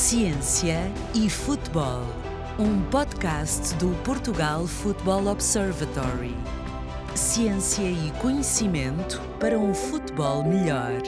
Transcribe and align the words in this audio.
Ciência 0.00 0.90
e 1.14 1.28
Futebol, 1.28 2.02
um 2.58 2.80
podcast 2.90 3.74
do 3.74 3.90
Portugal 4.02 4.66
Football 4.66 5.26
Observatory. 5.26 6.34
Ciência 7.14 7.82
e 7.82 8.10
conhecimento 8.12 9.20
para 9.38 9.58
um 9.58 9.74
futebol 9.74 10.42
melhor. 10.42 11.02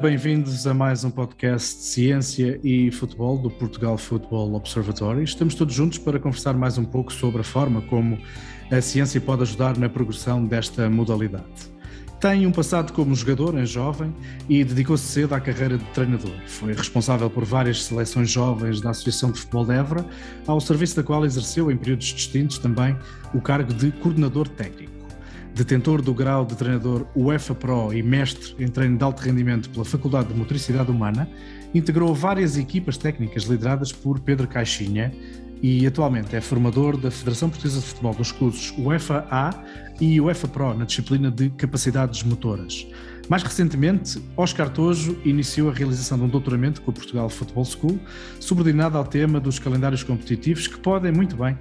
Bem-vindos 0.00 0.64
a 0.68 0.72
mais 0.72 1.02
um 1.02 1.10
podcast 1.10 1.76
de 1.76 1.82
Ciência 1.82 2.60
e 2.62 2.92
Futebol 2.92 3.36
do 3.36 3.50
Portugal 3.50 3.98
Football 3.98 4.54
Observatory. 4.54 5.24
Estamos 5.24 5.56
todos 5.56 5.74
juntos 5.74 5.98
para 5.98 6.20
conversar 6.20 6.54
mais 6.54 6.78
um 6.78 6.84
pouco 6.84 7.12
sobre 7.12 7.40
a 7.40 7.44
forma 7.44 7.82
como 7.82 8.16
a 8.70 8.80
ciência 8.80 9.20
pode 9.20 9.42
ajudar 9.42 9.76
na 9.76 9.88
progressão 9.88 10.46
desta 10.46 10.88
modalidade. 10.88 11.69
Tem 12.20 12.46
um 12.46 12.52
passado 12.52 12.92
como 12.92 13.14
jogador 13.14 13.58
em 13.58 13.64
jovem 13.64 14.14
e 14.46 14.62
dedicou-se 14.62 15.04
cedo 15.04 15.34
à 15.34 15.40
carreira 15.40 15.78
de 15.78 15.84
treinador. 15.86 16.34
Foi 16.46 16.74
responsável 16.74 17.30
por 17.30 17.46
várias 17.46 17.84
seleções 17.84 18.28
jovens 18.28 18.78
da 18.78 18.90
Associação 18.90 19.32
de 19.32 19.40
Futebol 19.40 19.64
de 19.64 19.72
Évora, 19.72 20.04
ao 20.46 20.60
serviço 20.60 20.96
da 20.96 21.02
qual 21.02 21.24
exerceu 21.24 21.70
em 21.70 21.78
períodos 21.78 22.08
distintos 22.08 22.58
também 22.58 22.94
o 23.32 23.40
cargo 23.40 23.72
de 23.72 23.90
coordenador 23.90 24.46
técnico. 24.48 24.92
Detentor 25.54 26.02
do 26.02 26.12
grau 26.12 26.44
de 26.44 26.54
treinador 26.56 27.06
UEFA 27.16 27.54
Pro 27.54 27.90
e 27.90 28.02
mestre 28.02 28.54
em 28.62 28.68
treino 28.68 28.98
de 28.98 29.02
alto 29.02 29.20
rendimento 29.20 29.70
pela 29.70 29.86
Faculdade 29.86 30.28
de 30.28 30.34
Motricidade 30.34 30.90
Humana, 30.90 31.26
integrou 31.72 32.14
várias 32.14 32.58
equipas 32.58 32.98
técnicas 32.98 33.44
lideradas 33.44 33.92
por 33.92 34.20
Pedro 34.20 34.46
Caixinha, 34.46 35.10
e 35.62 35.86
atualmente 35.86 36.34
é 36.34 36.40
formador 36.40 36.96
da 36.96 37.10
Federação 37.10 37.50
Portuguesa 37.50 37.80
de 37.80 37.86
Futebol 37.86 38.14
dos 38.14 38.32
cursos 38.32 38.72
UEFA 38.78 39.26
A 39.30 39.54
e 40.00 40.20
UEFA 40.20 40.48
Pro 40.48 40.74
na 40.74 40.84
disciplina 40.84 41.30
de 41.30 41.50
capacidades 41.50 42.22
motoras. 42.22 42.86
Mais 43.28 43.44
recentemente, 43.44 44.20
Oscar 44.36 44.68
Tojo 44.68 45.16
iniciou 45.24 45.70
a 45.70 45.72
realização 45.72 46.18
de 46.18 46.24
um 46.24 46.28
doutoramento 46.28 46.82
com 46.82 46.90
a 46.90 46.94
Portugal 46.94 47.28
Football 47.28 47.64
School, 47.64 48.00
subordinado 48.40 48.98
ao 48.98 49.04
tema 49.04 49.38
dos 49.38 49.58
calendários 49.58 50.02
competitivos, 50.02 50.66
que 50.66 50.78
podem 50.78 51.12
muito 51.12 51.36
bem 51.36 51.56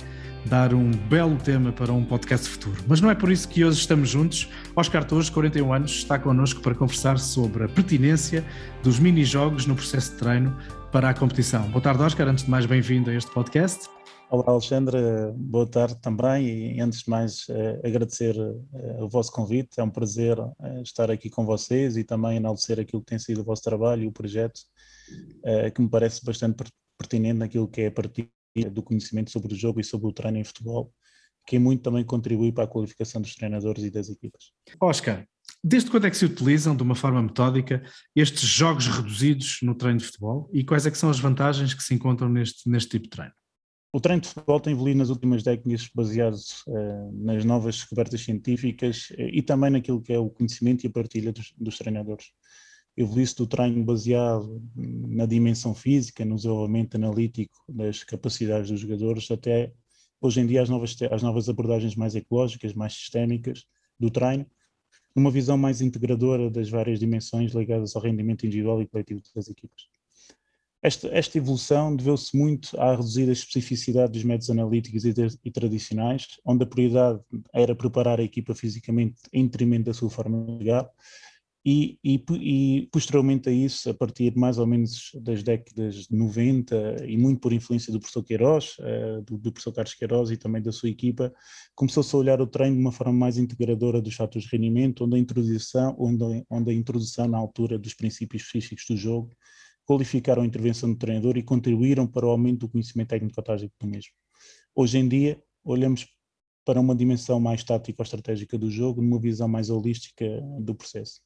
dar 0.46 0.74
um 0.74 0.90
belo 0.90 1.36
tema 1.36 1.72
para 1.72 1.94
um 1.94 2.04
podcast 2.04 2.50
futuro. 2.50 2.78
Mas 2.88 3.02
não 3.02 3.12
é 3.12 3.14
por 3.14 3.32
isso 3.32 3.48
que 3.48 3.64
hoje 3.64 3.80
estamos 3.80 4.10
juntos. 4.10 4.50
Oscar 4.76 5.04
Tojo, 5.04 5.32
41 5.32 5.72
anos, 5.72 5.92
está 5.92 6.18
connosco 6.18 6.60
para 6.62 6.74
conversar 6.74 7.20
sobre 7.20 7.66
a 7.66 7.68
pertinência 7.68 8.44
dos 8.82 8.98
mini-jogos 8.98 9.68
no 9.68 9.76
processo 9.76 10.14
de 10.14 10.18
treino 10.18 10.56
para 10.92 11.10
a 11.10 11.14
competição. 11.14 11.70
Boa 11.70 11.82
tarde, 11.82 12.02
Oscar. 12.02 12.28
Antes 12.28 12.46
de 12.46 12.50
mais, 12.50 12.66
bem-vindo 12.66 13.12
a 13.12 13.14
este 13.14 13.32
podcast. 13.32 13.88
Olá, 14.30 14.46
Alexandre. 14.48 14.98
Boa 15.36 15.68
tarde 15.68 15.96
também. 16.02 16.78
E 16.78 16.82
antes 16.82 17.04
de 17.04 17.10
mais, 17.10 17.46
eh, 17.50 17.80
agradecer 17.84 18.36
eh, 18.38 19.04
o 19.04 19.08
vosso 19.08 19.32
convite. 19.32 19.80
É 19.80 19.84
um 19.84 19.90
prazer 19.90 20.38
eh, 20.40 20.82
estar 20.82 21.12
aqui 21.12 21.30
com 21.30 21.46
vocês 21.46 21.96
e 21.96 22.04
também 22.04 22.38
enaltecer 22.38 22.80
aquilo 22.80 23.02
que 23.02 23.08
tem 23.08 23.20
sido 23.20 23.42
o 23.42 23.44
vosso 23.44 23.62
trabalho 23.62 24.04
e 24.04 24.08
o 24.08 24.12
projeto, 24.12 24.62
que 25.76 25.82
me 25.82 25.90
parece 25.90 26.24
bastante 26.24 26.64
pertinente 26.98 27.40
naquilo 27.40 27.68
que 27.68 27.82
é 27.82 27.88
a 27.88 27.92
partir 27.92 28.30
do 28.72 28.84
conhecimento 28.84 29.32
sobre 29.32 29.54
o 29.54 29.58
jogo 29.58 29.80
e 29.80 29.84
sobre 29.84 30.08
o 30.08 30.12
treino 30.12 30.38
em 30.38 30.44
futebol, 30.44 30.94
que 31.48 31.58
muito 31.58 31.82
também 31.82 32.04
contribui 32.04 32.52
para 32.52 32.66
a 32.66 32.68
qualificação 32.68 33.22
dos 33.22 33.36
treinadores 33.36 33.84
e 33.84 33.90
das 33.90 34.10
equipas. 34.10 34.52
Oscar, 34.80 35.26
Desde 35.64 35.90
quando 35.90 36.08
é 36.08 36.10
que 36.10 36.18
se 36.18 36.26
utilizam 36.26 36.76
de 36.76 36.84
uma 36.84 36.96
forma 36.96 37.22
metódica 37.22 37.84
estes 38.16 38.48
jogos 38.48 38.88
reduzidos 38.88 39.60
no 39.62 39.76
treino 39.76 40.00
de 40.00 40.06
futebol 40.06 40.50
e 40.54 40.64
quais 40.64 40.86
é 40.86 40.94
são 40.94 41.10
as 41.10 41.20
vantagens 41.20 41.74
que 41.74 41.84
se 41.84 41.94
encontram 41.94 42.30
neste, 42.30 42.70
neste 42.70 42.90
tipo 42.90 43.04
de 43.04 43.10
treino? 43.10 43.34
O 43.92 44.00
treino 44.00 44.22
de 44.22 44.28
futebol 44.28 44.60
tem 44.60 44.74
evoluído 44.74 45.00
nas 45.00 45.10
últimas 45.10 45.42
décadas 45.42 45.90
baseado 45.94 46.36
uh, 46.68 47.26
nas 47.26 47.44
novas 47.44 47.76
descobertas 47.76 48.22
científicas 48.22 49.10
uh, 49.12 49.22
e 49.34 49.42
também 49.42 49.72
naquilo 49.72 50.02
que 50.02 50.14
é 50.14 50.20
o 50.20 50.30
conhecimento 50.30 50.84
e 50.84 50.88
a 50.88 50.92
partilha 50.92 51.32
dos, 51.32 51.54
dos 51.58 51.78
treinadores. 51.78 52.28
Evoluiu-se 52.96 53.36
do 53.36 53.48
treino 53.48 53.84
baseado 53.84 54.62
na 54.76 55.26
dimensão 55.26 55.74
física, 55.74 56.24
no 56.24 56.36
desenvolvimento 56.36 56.96
analítico 56.96 57.58
das 57.68 58.04
capacidades 58.04 58.70
dos 58.70 58.80
jogadores, 58.80 59.30
até 59.32 59.74
hoje 60.22 60.42
em 60.42 60.46
dia 60.46 60.62
as 60.62 60.70
novas, 60.70 60.96
as 61.10 61.24
novas 61.24 61.50
abordagens 61.50 61.96
mais 61.96 62.14
ecológicas, 62.14 62.74
mais 62.74 62.94
sistémicas 62.94 63.64
do 64.00 64.12
treino, 64.12 64.46
numa 65.16 65.32
visão 65.32 65.58
mais 65.58 65.82
integradora 65.82 66.50
das 66.50 66.70
várias 66.70 67.00
dimensões 67.00 67.54
ligadas 67.54 67.96
ao 67.96 68.02
rendimento 68.02 68.46
individual 68.46 68.82
e 68.82 68.88
coletivo 68.88 69.22
das 69.36 69.48
equipas. 69.48 69.88
Esta, 70.82 71.10
esta 71.10 71.38
evolução 71.38 71.94
deveu-se 71.94 72.36
muito 72.38 72.80
à 72.80 72.92
reduzida 72.92 73.34
especificidade 73.34 74.14
dos 74.14 74.24
métodos 74.24 74.50
analíticos 74.50 75.04
e, 75.04 75.12
de, 75.12 75.28
e, 75.44 75.52
tradicionais, 75.52 76.40
onde 76.46 76.64
a 76.64 76.68
prioridade 76.68 77.20
era 77.54 77.76
preparar 77.76 78.20
a 78.20 78.24
equipa 78.24 78.56
fisicamente 78.56 79.18
em 79.34 79.46
detrimento 79.46 79.86
da 79.86 79.94
sua 79.94 80.10
forma 80.10 80.58
jogar, 80.58 80.90
e, 81.70 82.00
e, 82.04 82.24
e, 82.32 82.90
posteriormente 82.92 83.48
a 83.48 83.52
isso, 83.52 83.92
a 83.92 83.94
partir 83.94 84.36
mais 84.36 84.58
ou 84.58 84.66
menos 84.66 85.12
das 85.22 85.44
décadas 85.44 86.08
de 86.08 86.18
90, 86.18 87.06
e 87.06 87.16
muito 87.16 87.40
por 87.40 87.54
influência 87.54 87.94
do 87.94 88.00
professor 88.00 88.24
Queiroz, 88.24 88.76
uh, 88.80 89.22
do, 89.22 89.38
do, 89.38 89.52
professor 89.52 89.72
Carlos 89.74 89.94
Queiroz 89.94 90.32
e 90.32 90.38
também 90.38 90.64
da 90.64 90.72
sua 90.72 90.90
equipa, 90.90 91.32
começou-se 91.76 92.16
a 92.16 92.18
olhar 92.18 92.42
o 92.42 92.48
treino 92.48 92.76
de 92.76 92.82
uma 92.82 92.92
forma 92.92 93.14
mais 93.14 93.38
integradora 93.38 94.02
dos 94.02 94.16
fatores 94.16 94.48
de 94.48 94.56
rendimento, 94.56 95.06
onde 95.06 95.16
a 95.16 95.20
introdução, 95.20 95.96
onde, 96.00 96.44
onde 96.50 96.72
a 96.72 96.74
introdução 96.74 97.28
na 97.28 97.38
altura 97.38 97.78
dos 97.78 97.94
princípios 97.94 98.42
físicos 98.44 98.86
do 98.90 98.98
jogo 98.98 99.30
qualificaram 99.86 100.42
a 100.42 100.48
intervenção 100.48 100.92
do 100.92 100.98
treinador 100.98 101.38
e 101.38 101.44
contribuíram 101.44 102.08
para 102.08 102.26
o 102.26 102.30
aumento 102.30 102.62
do 102.62 102.70
conhecimento 102.70 103.10
técnico-tático 103.10 103.76
do 103.80 103.88
mesmo. 103.88 104.12
Hoje 104.76 104.98
em 104.98 105.08
dia, 105.08 105.40
olhamos 105.64 106.08
para 106.66 106.80
uma 106.80 106.96
dimensão 106.96 107.40
mais 107.40 107.64
tática 107.64 108.02
ou 108.02 108.04
estratégica 108.04 108.58
do 108.58 108.70
jogo, 108.70 109.02
numa 109.02 109.20
visão 109.20 109.48
mais 109.48 109.70
holística 109.70 110.26
do 110.60 110.76
processo. 110.76 111.22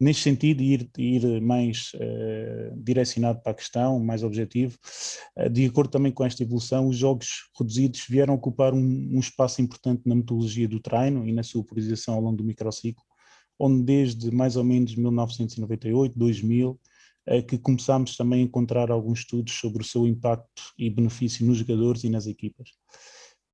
Neste 0.00 0.22
sentido, 0.22 0.62
ir, 0.62 0.88
ir 0.96 1.40
mais 1.40 1.90
uh, 1.94 2.76
direcionado 2.76 3.40
para 3.40 3.50
a 3.50 3.54
questão, 3.54 3.98
mais 3.98 4.22
objetivo, 4.22 4.78
uh, 5.36 5.50
de 5.50 5.66
acordo 5.66 5.90
também 5.90 6.12
com 6.12 6.24
esta 6.24 6.42
evolução, 6.42 6.86
os 6.86 6.96
jogos 6.96 7.50
reduzidos 7.58 8.04
vieram 8.08 8.34
ocupar 8.34 8.72
um, 8.72 8.78
um 8.78 9.18
espaço 9.18 9.60
importante 9.60 10.02
na 10.06 10.14
metodologia 10.14 10.68
do 10.68 10.78
treino 10.78 11.26
e 11.26 11.32
na 11.32 11.42
sua 11.42 11.62
utilização 11.62 12.14
ao 12.14 12.20
longo 12.20 12.36
do 12.36 12.44
microciclo, 12.44 13.02
onde 13.58 13.82
desde 13.82 14.30
mais 14.30 14.54
ou 14.54 14.62
menos 14.62 14.94
1998, 14.94 16.16
2000, 16.16 16.70
uh, 16.70 17.42
que 17.44 17.58
começámos 17.58 18.16
também 18.16 18.42
a 18.42 18.44
encontrar 18.44 18.92
alguns 18.92 19.20
estudos 19.20 19.54
sobre 19.54 19.82
o 19.82 19.86
seu 19.86 20.06
impacto 20.06 20.62
e 20.78 20.88
benefício 20.88 21.44
nos 21.44 21.58
jogadores 21.58 22.04
e 22.04 22.08
nas 22.08 22.28
equipas. 22.28 22.70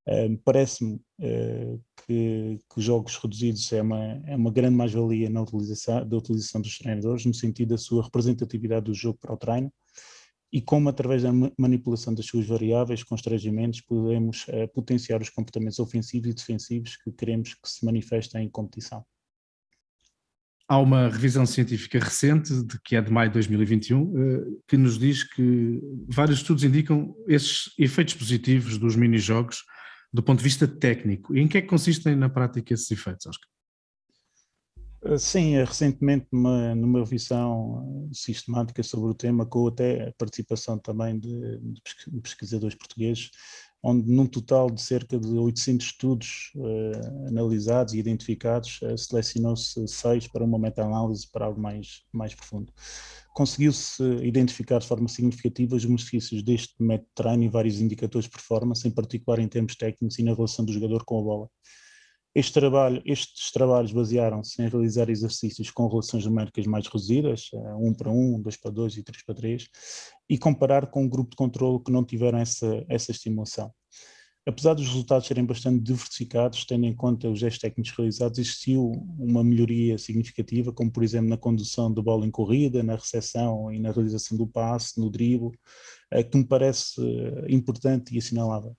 Uh, 0.07 0.37
Parece-me 0.45 0.97
uh, 1.21 1.83
que, 2.07 2.59
que, 2.71 2.79
os 2.79 2.85
jogos 2.85 3.17
reduzidos 3.17 3.73
é 3.73 3.81
uma, 3.81 4.23
é 4.27 4.37
uma 4.37 4.53
grande 4.53 4.77
mais-valia 4.77 5.31
na 5.31 5.43
utilização, 5.43 6.07
da 6.07 6.17
utilização 6.17 6.61
dos 6.61 6.77
treinadores, 6.77 7.25
no 7.25 7.33
sentido 7.33 7.71
da 7.71 7.79
sua 7.79 8.03
representatividade 8.03 8.85
do 8.85 8.95
jogo 8.95 9.19
para 9.19 9.33
o 9.33 9.37
treino, 9.37 9.73
e 10.53 10.61
como 10.61 10.91
através 10.91 11.23
da 11.23 11.31
manipulação 11.59 12.15
das 12.15 12.27
suas 12.27 12.47
variáveis, 12.47 13.03
constrangimentos, 13.03 13.81
podemos 13.81 14.47
uh, 14.49 14.69
potenciar 14.75 15.23
os 15.23 15.31
comportamentos 15.31 15.79
ofensivos 15.79 16.29
e 16.29 16.35
defensivos 16.35 16.97
que 16.99 17.11
queremos 17.11 17.55
que 17.55 17.69
se 17.69 17.85
manifestem 17.85 18.45
em 18.45 18.51
competição. 18.51 19.03
Há 20.69 20.79
uma 20.79 21.09
revisão 21.09 21.47
científica 21.47 21.99
recente, 21.99 22.63
de, 22.63 22.81
que 22.83 22.97
é 22.97 23.01
de 23.01 23.11
maio 23.11 23.29
de 23.29 23.35
2021, 23.35 24.63
que 24.67 24.79
nos 24.79 24.99
diz 24.99 25.23
que 25.23 25.79
vários 26.09 26.39
estudos 26.39 26.65
indicam 26.65 27.15
esses 27.29 27.71
efeitos 27.79 28.15
positivos 28.15 28.79
dos 28.79 28.97
mini-jogos 28.97 29.63
do 30.15 30.23
ponto 30.23 30.39
de 30.39 30.45
vista 30.45 30.69
técnico. 30.69 31.35
E 31.35 31.41
em 31.41 31.49
que 31.49 31.59
é 31.59 31.61
que 31.61 31.67
consistem 31.67 32.15
na 32.15 32.29
prática 32.29 32.73
esses 32.73 32.89
efeitos, 32.89 33.27
Oscar? 33.27 33.49
Eh, 35.03 35.19
sim, 35.19 35.57
eh, 35.57 35.65
recentemente 35.65 36.29
numa, 36.31 36.73
numa 36.77 37.01
revisão 37.01 38.09
eh, 38.09 38.15
sistemática 38.15 38.81
sobre 38.85 39.11
o 39.11 39.15
tema, 39.15 39.45
com 39.45 39.67
até 39.67 40.09
a 40.09 40.13
participação 40.17 40.79
também 40.79 41.19
de, 41.19 41.59
de 41.59 42.21
pesquisadores 42.23 42.77
portugueses, 42.77 43.33
onde 43.83 44.09
num 44.09 44.25
total 44.25 44.71
de 44.71 44.81
cerca 44.81 45.19
de 45.19 45.37
800 45.37 45.85
estudos 45.85 46.53
uh, 46.55 47.29
analisados 47.29 47.93
e 47.93 47.99
identificados, 47.99 48.81
uh, 48.81 48.97
selecionou-se 48.97 49.87
seis 49.87 50.27
para 50.27 50.43
uma 50.43 50.59
meta-análise 50.59 51.29
para 51.31 51.45
algo 51.45 51.61
mais, 51.61 52.03
mais 52.11 52.35
profundo 52.35 52.73
conseguiu-se 53.35 54.03
identificar 54.23 54.79
de 54.79 54.87
forma 54.87 55.09
significativa 55.09 55.75
os 55.75 55.85
benefícios 55.85 56.43
deste 56.43 56.75
método 56.81 57.09
de 57.09 57.15
treino 57.15 57.43
e 57.43 57.49
vários 57.49 57.81
indicadores 57.81 58.27
de 58.27 58.31
performance, 58.31 58.87
em 58.87 58.93
particular 58.93 59.41
em 59.41 59.49
termos 59.49 59.75
técnicos 59.75 60.19
e 60.19 60.23
na 60.23 60.33
relação 60.33 60.65
do 60.65 60.73
jogador 60.73 61.05
com 61.05 61.19
a 61.19 61.23
bola. 61.23 61.49
Este 62.33 62.53
trabalho, 62.53 63.03
estes 63.05 63.53
trabalhos 63.53 63.93
basearam-se 63.93 64.61
em 64.63 64.69
realizar 64.69 65.09
exercícios 65.11 65.71
com 65.71 65.87
relações 65.89 66.25
numéricas 66.25 66.67
mais 66.67 66.87
reduzidas, 66.87 67.51
1 67.53 67.95
para 67.95 68.11
1, 68.11 68.41
2 68.41 68.57
para 68.57 68.71
2 68.71 68.97
e 68.97 69.03
3 69.03 69.25
para 69.25 69.35
3, 69.35 69.69
e 70.29 70.39
comparar 70.39 70.87
com 70.89 71.05
um 71.05 71.09
grupo 71.09 71.31
de 71.31 71.37
controle 71.37 71.83
que 71.83 71.93
não 71.93 72.05
tiveram 72.05 72.39
essa, 72.39 72.85
essa 72.89 73.11
estimulação. 73.11 73.73
Apesar 74.47 74.75
dos 74.75 74.87
resultados 74.87 75.27
serem 75.27 75.45
bastante 75.47 75.83
diversificados, 75.83 76.67
tendo 76.67 76.85
em 76.85 76.95
conta 76.95 77.31
os 77.31 77.39
gestos 77.39 77.63
técnicos 77.63 77.93
realizados, 77.97 78.39
existiu 78.39 78.91
uma 79.19 79.43
melhoria 79.43 79.97
significativa, 79.97 80.71
como 80.71 80.93
por 80.93 81.03
exemplo 81.03 81.31
na 81.31 81.39
condução 81.39 81.93
da 81.93 82.03
bola 82.03 82.27
em 82.27 82.31
corrida, 82.31 82.83
na 82.83 82.95
recepção 82.95 83.73
e 83.73 83.79
na 83.79 83.91
realização 83.91 84.37
do 84.37 84.47
passe, 84.47 85.01
no 85.01 85.09
drible, 85.11 85.53
eh, 86.11 86.23
que 86.23 86.37
me 86.37 86.47
parece 86.47 87.01
eh, 87.01 87.47
importante 87.49 88.15
e 88.15 88.19
assinalável. 88.19 88.77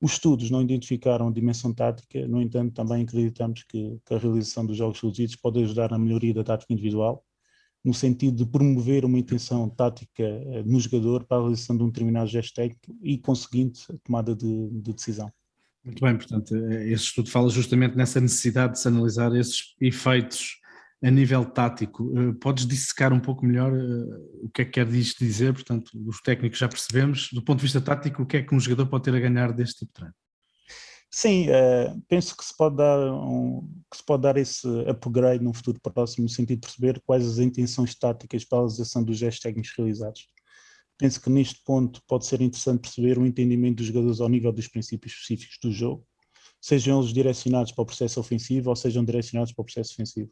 Os 0.00 0.12
estudos 0.12 0.50
não 0.50 0.62
identificaram 0.62 1.28
a 1.28 1.32
dimensão 1.32 1.74
tática, 1.74 2.26
no 2.26 2.40
entanto, 2.40 2.72
também 2.74 3.02
acreditamos 3.02 3.64
que, 3.64 3.98
que 4.04 4.14
a 4.14 4.18
realização 4.18 4.64
dos 4.64 4.78
jogos 4.78 5.00
reduzidos 5.00 5.36
pode 5.36 5.62
ajudar 5.62 5.90
na 5.90 5.98
melhoria 5.98 6.32
da 6.32 6.44
tática 6.44 6.72
individual, 6.72 7.22
no 7.86 7.94
sentido 7.94 8.36
de 8.36 8.44
promover 8.44 9.04
uma 9.04 9.16
intenção 9.16 9.68
tática 9.68 10.24
eh, 10.24 10.64
no 10.66 10.80
jogador 10.80 11.22
para 11.24 11.36
a 11.36 11.40
realização 11.42 11.76
de 11.76 11.84
um 11.84 11.86
determinado 11.86 12.28
gesto 12.28 12.56
técnico 12.56 12.98
e, 13.00 13.16
conseguinte, 13.16 13.86
a 13.92 13.94
tomada 14.02 14.34
de, 14.34 14.68
de 14.70 14.92
decisão. 14.92 15.32
Muito 15.84 16.04
bem, 16.04 16.16
portanto, 16.16 16.56
eh, 16.56 16.88
esse 16.88 17.04
estudo 17.04 17.30
fala 17.30 17.48
justamente 17.48 17.96
nessa 17.96 18.20
necessidade 18.20 18.72
de 18.72 18.80
se 18.80 18.88
analisar 18.88 19.32
esses 19.36 19.76
efeitos 19.80 20.56
a 21.00 21.10
nível 21.12 21.44
tático. 21.44 22.12
Eh, 22.18 22.32
podes 22.40 22.66
dissecar 22.66 23.12
um 23.12 23.20
pouco 23.20 23.46
melhor 23.46 23.72
o 24.42 24.48
que 24.48 24.62
é 24.62 24.64
que 24.64 24.72
quer 24.72 24.86
dizer? 24.86 25.52
Portanto, 25.52 25.92
os 26.06 26.20
técnicos 26.20 26.58
já 26.58 26.68
percebemos, 26.68 27.28
do 27.32 27.40
ponto 27.40 27.58
de 27.58 27.66
vista 27.66 27.80
tático, 27.80 28.24
o 28.24 28.26
que 28.26 28.38
é 28.38 28.42
que 28.42 28.52
um 28.52 28.58
jogador 28.58 28.86
pode 28.86 29.04
ter 29.04 29.14
a 29.14 29.20
ganhar 29.20 29.52
deste 29.52 29.86
tipo 29.86 29.92
de 29.92 29.94
treino? 29.94 30.14
Sim, 31.18 31.46
uh, 31.48 31.98
penso 32.08 32.36
que 32.36 32.44
se, 32.44 32.54
pode 32.54 32.76
dar 32.76 32.98
um, 33.10 33.66
que 33.90 33.96
se 33.96 34.04
pode 34.04 34.22
dar 34.22 34.36
esse 34.36 34.68
upgrade 34.86 35.42
no 35.42 35.54
futuro 35.54 35.80
próximo, 35.80 36.24
no 36.24 36.28
sentido 36.28 36.60
de 36.60 36.66
perceber 36.66 37.00
quais 37.06 37.26
as 37.26 37.38
intenções 37.38 37.94
táticas 37.94 38.44
para 38.44 38.58
a 38.58 38.60
realização 38.60 39.02
dos 39.02 39.16
gestos 39.16 39.40
técnicos 39.40 39.72
realizados. 39.78 40.28
Penso 40.98 41.18
que 41.18 41.30
neste 41.30 41.64
ponto 41.64 42.02
pode 42.06 42.26
ser 42.26 42.42
interessante 42.42 42.82
perceber 42.82 43.18
o 43.18 43.24
entendimento 43.24 43.76
dos 43.76 43.86
jogadores 43.86 44.20
ao 44.20 44.28
nível 44.28 44.52
dos 44.52 44.68
princípios 44.68 45.14
específicos 45.14 45.56
do 45.62 45.72
jogo, 45.72 46.06
sejam 46.60 47.00
eles 47.00 47.14
direcionados 47.14 47.72
para 47.72 47.82
o 47.82 47.86
processo 47.86 48.20
ofensivo 48.20 48.68
ou 48.68 48.76
sejam 48.76 49.02
direcionados 49.02 49.54
para 49.54 49.62
o 49.62 49.64
processo 49.64 49.94
ofensivo. 49.94 50.30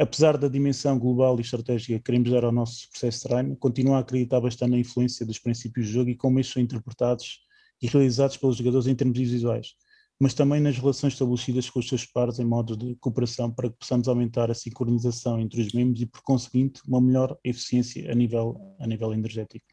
Apesar 0.00 0.38
da 0.38 0.48
dimensão 0.48 0.98
global 0.98 1.36
e 1.36 1.42
estratégica 1.42 1.98
que 1.98 2.04
queremos 2.04 2.30
dar 2.30 2.44
ao 2.44 2.52
nosso 2.52 2.88
processo 2.88 3.18
de 3.18 3.28
treino, 3.28 3.56
continuo 3.58 3.92
a 3.92 3.98
acreditar 3.98 4.40
bastante 4.40 4.70
na 4.70 4.78
influência 4.78 5.26
dos 5.26 5.38
princípios 5.38 5.86
do 5.86 5.92
jogo 5.92 6.08
e 6.08 6.16
como 6.16 6.40
estes 6.40 6.54
são 6.54 6.62
interpretados 6.62 7.40
e 7.82 7.86
realizados 7.86 8.38
pelos 8.38 8.56
jogadores 8.56 8.86
em 8.86 8.94
termos 8.94 9.18
visuais 9.18 9.76
mas 10.20 10.34
também 10.34 10.60
nas 10.60 10.76
relações 10.76 11.12
estabelecidas 11.12 11.70
com 11.70 11.78
os 11.78 11.88
seus 11.88 12.04
pares 12.04 12.38
em 12.38 12.44
modos 12.44 12.76
de 12.76 12.96
cooperação 12.96 13.50
para 13.50 13.70
que 13.70 13.76
possamos 13.78 14.08
aumentar 14.08 14.50
a 14.50 14.54
sincronização 14.54 15.38
entre 15.38 15.60
os 15.60 15.72
membros 15.72 16.02
e, 16.02 16.06
por 16.06 16.22
conseguinte, 16.22 16.82
uma 16.86 17.00
melhor 17.00 17.38
eficiência 17.44 18.10
a 18.10 18.14
nível, 18.14 18.76
a 18.80 18.86
nível 18.86 19.12
energético. 19.12 19.64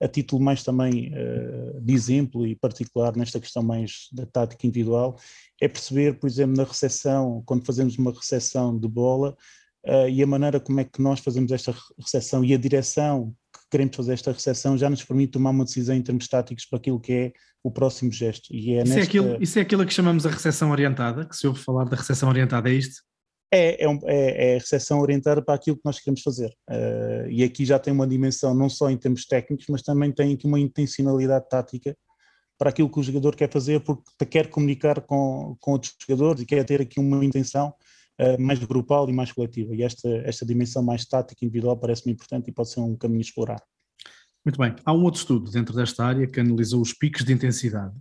A 0.00 0.08
título 0.08 0.42
mais 0.42 0.62
também 0.62 1.12
uh, 1.12 1.80
de 1.80 1.92
exemplo 1.92 2.46
e 2.46 2.54
particular 2.54 3.14
nesta 3.16 3.40
questão 3.40 3.62
mais 3.62 4.08
da 4.12 4.24
tática 4.24 4.66
individual, 4.66 5.18
é 5.60 5.68
perceber, 5.68 6.18
por 6.18 6.26
exemplo, 6.26 6.56
na 6.56 6.64
recepção, 6.64 7.42
quando 7.44 7.66
fazemos 7.66 7.98
uma 7.98 8.12
recepção 8.12 8.78
de 8.78 8.88
bola, 8.88 9.36
uh, 9.86 10.08
e 10.08 10.22
a 10.22 10.26
maneira 10.26 10.60
como 10.60 10.80
é 10.80 10.84
que 10.84 11.02
nós 11.02 11.20
fazemos 11.20 11.52
esta 11.52 11.74
recepção 11.98 12.44
e 12.44 12.54
a 12.54 12.58
direção 12.58 13.34
queremos 13.70 13.96
fazer 13.96 14.12
esta 14.12 14.32
recepção 14.32 14.76
já 14.76 14.90
nos 14.90 15.04
permite 15.04 15.32
tomar 15.32 15.50
uma 15.50 15.64
decisão 15.64 15.94
em 15.94 16.02
termos 16.02 16.26
táticos 16.28 16.66
para 16.66 16.78
aquilo 16.78 17.00
que 17.00 17.12
é 17.12 17.32
o 17.62 17.70
próximo 17.70 18.10
gesto. 18.12 18.52
E 18.52 18.72
é 18.72 18.82
isso, 18.82 18.88
nesta... 18.88 19.00
é 19.00 19.02
aquilo, 19.02 19.42
isso 19.42 19.58
é 19.58 19.62
aquilo 19.62 19.86
que 19.86 19.94
chamamos 19.94 20.26
a 20.26 20.30
recepção 20.30 20.70
orientada, 20.70 21.24
que 21.24 21.36
se 21.36 21.46
ouve 21.46 21.60
falar 21.62 21.84
da 21.84 21.96
recepção 21.96 22.28
orientada, 22.28 22.68
é 22.70 22.74
isto? 22.74 23.02
É, 23.52 23.84
é, 23.84 23.98
é, 24.04 24.52
é, 24.52 24.56
a 24.56 24.58
recepção 24.58 25.00
orientada 25.00 25.42
para 25.42 25.54
aquilo 25.54 25.76
que 25.76 25.82
nós 25.84 25.98
queremos 25.98 26.22
fazer. 26.22 26.50
Uh, 26.70 27.28
e 27.28 27.42
aqui 27.42 27.64
já 27.64 27.78
tem 27.78 27.92
uma 27.92 28.06
dimensão 28.06 28.54
não 28.54 28.68
só 28.68 28.88
em 28.88 28.96
termos 28.96 29.26
técnicos, 29.26 29.66
mas 29.68 29.82
também 29.82 30.12
tem 30.12 30.34
aqui 30.34 30.46
uma 30.46 30.60
intencionalidade 30.60 31.48
tática 31.48 31.96
para 32.56 32.70
aquilo 32.70 32.90
que 32.90 33.00
o 33.00 33.02
jogador 33.02 33.34
quer 33.34 33.50
fazer, 33.50 33.80
porque 33.80 34.26
quer 34.26 34.48
comunicar 34.48 35.00
com, 35.00 35.56
com 35.58 35.72
outros 35.72 35.94
jogadores 36.00 36.42
e 36.42 36.46
quer 36.46 36.64
ter 36.64 36.80
aqui 36.80 37.00
uma 37.00 37.24
intenção 37.24 37.74
uh, 38.20 38.40
mais 38.40 38.58
grupal 38.58 39.08
e 39.08 39.12
mais 39.12 39.32
coletiva. 39.32 39.74
E 39.74 39.82
esta, 39.82 40.08
esta 40.24 40.44
dimensão 40.44 40.82
mais 40.82 41.04
tática 41.04 41.44
individual 41.44 41.78
parece-me 41.78 42.12
importante 42.12 42.48
e 42.48 42.52
pode 42.52 42.70
ser 42.70 42.80
um 42.80 42.96
caminho 42.96 43.20
a 43.20 43.22
explorar. 43.22 43.62
Muito 44.44 44.58
bem. 44.58 44.74
Há 44.84 44.92
um 44.92 45.02
outro 45.02 45.20
estudo 45.20 45.50
dentro 45.50 45.74
desta 45.74 46.04
área 46.04 46.26
que 46.26 46.40
analisou 46.40 46.80
os 46.80 46.92
picos 46.92 47.24
de 47.24 47.32
intensidade 47.32 47.94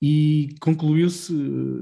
e 0.00 0.54
concluiu-se, 0.60 1.32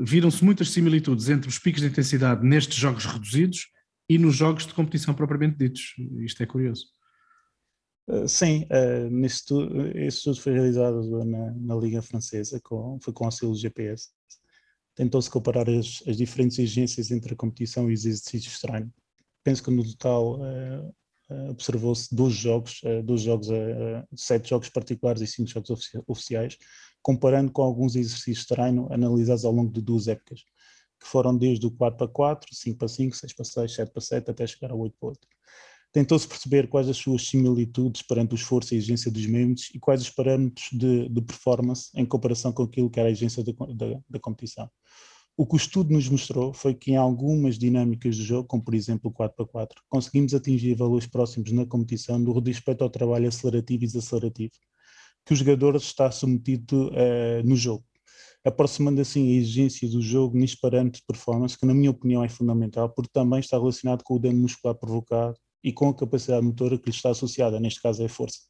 viram-se 0.02 0.44
muitas 0.44 0.70
similitudes 0.70 1.28
entre 1.28 1.49
os 1.49 1.58
picos 1.58 1.81
de 1.81 1.88
intensidade 1.88 2.46
nestes 2.46 2.76
jogos 2.76 3.06
reduzidos 3.06 3.69
e 4.08 4.19
nos 4.19 4.37
jogos 4.37 4.66
de 4.66 4.75
competição 4.75 5.14
propriamente 5.14 5.56
ditos. 5.56 5.94
Isto 6.20 6.43
é 6.43 6.46
curioso. 6.46 6.87
Uh, 8.08 8.28
sim, 8.28 8.66
nesse 9.11 9.37
estudo, 9.37 9.87
esse 9.96 10.19
estudo 10.19 10.40
foi 10.40 10.52
realizado 10.52 11.25
na, 11.25 11.52
na 11.52 11.75
Liga 11.76 12.02
Francesa, 12.02 12.61
com, 12.62 12.99
foi 13.02 13.12
com 13.12 13.25
auxílio 13.25 13.55
do 13.55 13.58
GPS. 13.58 14.08
Tentou-se 15.00 15.31
comparar 15.31 15.67
as, 15.67 16.02
as, 16.06 16.14
diferentes 16.14 16.58
exigências 16.58 17.11
entre 17.11 17.32
a 17.32 17.37
competição 17.37 17.91
e 17.91 17.94
os 17.94 18.05
exercícios 18.05 18.52
de 18.52 18.61
treino. 18.61 18.93
Penso 19.43 19.62
que 19.62 19.70
no 19.70 19.82
total 19.82 20.38
uh, 20.38 20.94
observou-se 21.49 22.14
12 22.14 22.37
jogos, 22.37 22.82
uh, 22.82 23.02
12 23.02 23.25
jogos, 23.25 23.49
uh, 23.49 24.06
7 24.14 24.50
jogos 24.50 24.69
particulares 24.69 25.23
e 25.23 25.26
5 25.26 25.49
jogos 25.49 25.70
ofici 25.70 25.99
oficiais, 26.06 26.58
comparando 27.00 27.50
com 27.50 27.62
alguns 27.62 27.97
exercícios 27.97 28.41
de 28.41 28.49
treino 28.49 28.93
analisados 28.93 29.47
ao 29.47 29.52
longo 29.52 29.73
de 29.73 29.81
duas 29.81 30.06
épocas, 30.06 30.41
que 31.00 31.06
foram 31.06 31.35
desde 31.35 31.67
o 31.67 31.70
4 31.70 31.97
para 31.97 32.06
4, 32.06 32.55
5 32.55 32.79
para 32.79 32.88
5, 32.88 33.17
6 33.17 33.32
para 33.32 33.44
6, 33.47 33.75
7 33.75 33.93
para 33.93 34.02
7, 34.02 34.31
até 34.31 34.47
chegar 34.47 34.70
ao 34.70 34.81
8 34.81 34.94
para 35.00 35.08
8. 35.08 35.29
Tentou-se 35.92 36.26
perceber 36.26 36.69
quais 36.69 36.88
as 36.88 36.96
suas 36.96 37.26
similitudes 37.26 38.02
perante 38.02 38.32
o 38.32 38.37
esforço 38.37 38.72
e 38.72 38.76
a 38.76 38.78
exigência 38.78 39.10
dos 39.10 39.26
membros 39.26 39.70
e 39.75 39.78
quais 39.81 40.00
os 40.00 40.10
parâmetros 40.10 40.69
de, 40.72 41.08
de 41.08 41.20
performance 41.20 41.90
em 41.94 42.06
comparação 42.06 42.52
com 42.52 42.62
aquilo 42.62 42.88
que 42.88 43.00
era 43.00 43.08
a 43.08 43.12
exigência 43.12 43.42
da, 43.42 43.52
da 44.08 44.20
competição. 44.20 44.70
O 45.37 45.46
que 45.46 45.54
o 45.54 45.56
estudo 45.56 45.92
nos 45.92 46.08
mostrou 46.08 46.52
foi 46.52 46.75
que 46.75 46.92
em 46.92 46.96
algumas 46.96 47.58
dinâmicas 47.58 48.16
do 48.16 48.22
jogo, 48.22 48.46
como 48.46 48.62
por 48.62 48.75
exemplo 48.75 49.10
o 49.10 49.14
4x4, 49.14 49.69
conseguimos 49.88 50.34
atingir 50.34 50.75
valores 50.75 51.06
próximos 51.06 51.50
na 51.50 51.64
competição 51.66 52.19
no 52.19 52.38
respeito 52.38 52.84
ao 52.84 52.90
trabalho 52.90 53.26
acelerativo 53.26 53.82
e 53.82 53.87
desacelerativo, 53.87 54.52
que 55.25 55.32
o 55.32 55.37
jogador 55.37 55.76
está 55.76 56.10
submetido 56.10 56.88
uh, 56.88 57.42
no 57.42 57.56
jogo, 57.56 57.84
aproximando 58.44 59.00
assim 59.00 59.28
a 59.28 59.38
exigência 59.38 59.88
do 59.88 60.02
jogo 60.02 60.37
neste 60.37 60.58
parâmetro 60.60 61.00
de 61.00 61.06
performance, 61.06 61.58
que 61.58 61.66
na 61.66 61.75
minha 61.75 61.90
opinião 61.90 62.22
é 62.22 62.28
fundamental, 62.28 62.90
porque 62.90 63.10
também 63.12 63.40
está 63.40 63.56
relacionado 63.56 64.04
com 64.04 64.14
o 64.14 64.19
dano 64.19 64.38
muscular 64.38 64.75
provocado 64.75 65.38
e 65.62 65.73
com 65.73 65.89
a 65.89 65.95
capacidade 65.95 66.45
motora 66.45 66.79
que 66.79 66.91
lhe 66.91 66.97
está 66.97 67.11
associada, 67.11 67.61
neste 67.61 67.83
caso 67.83 68.03
é 68.03 68.07
a 68.07 68.09
força. 68.09 68.41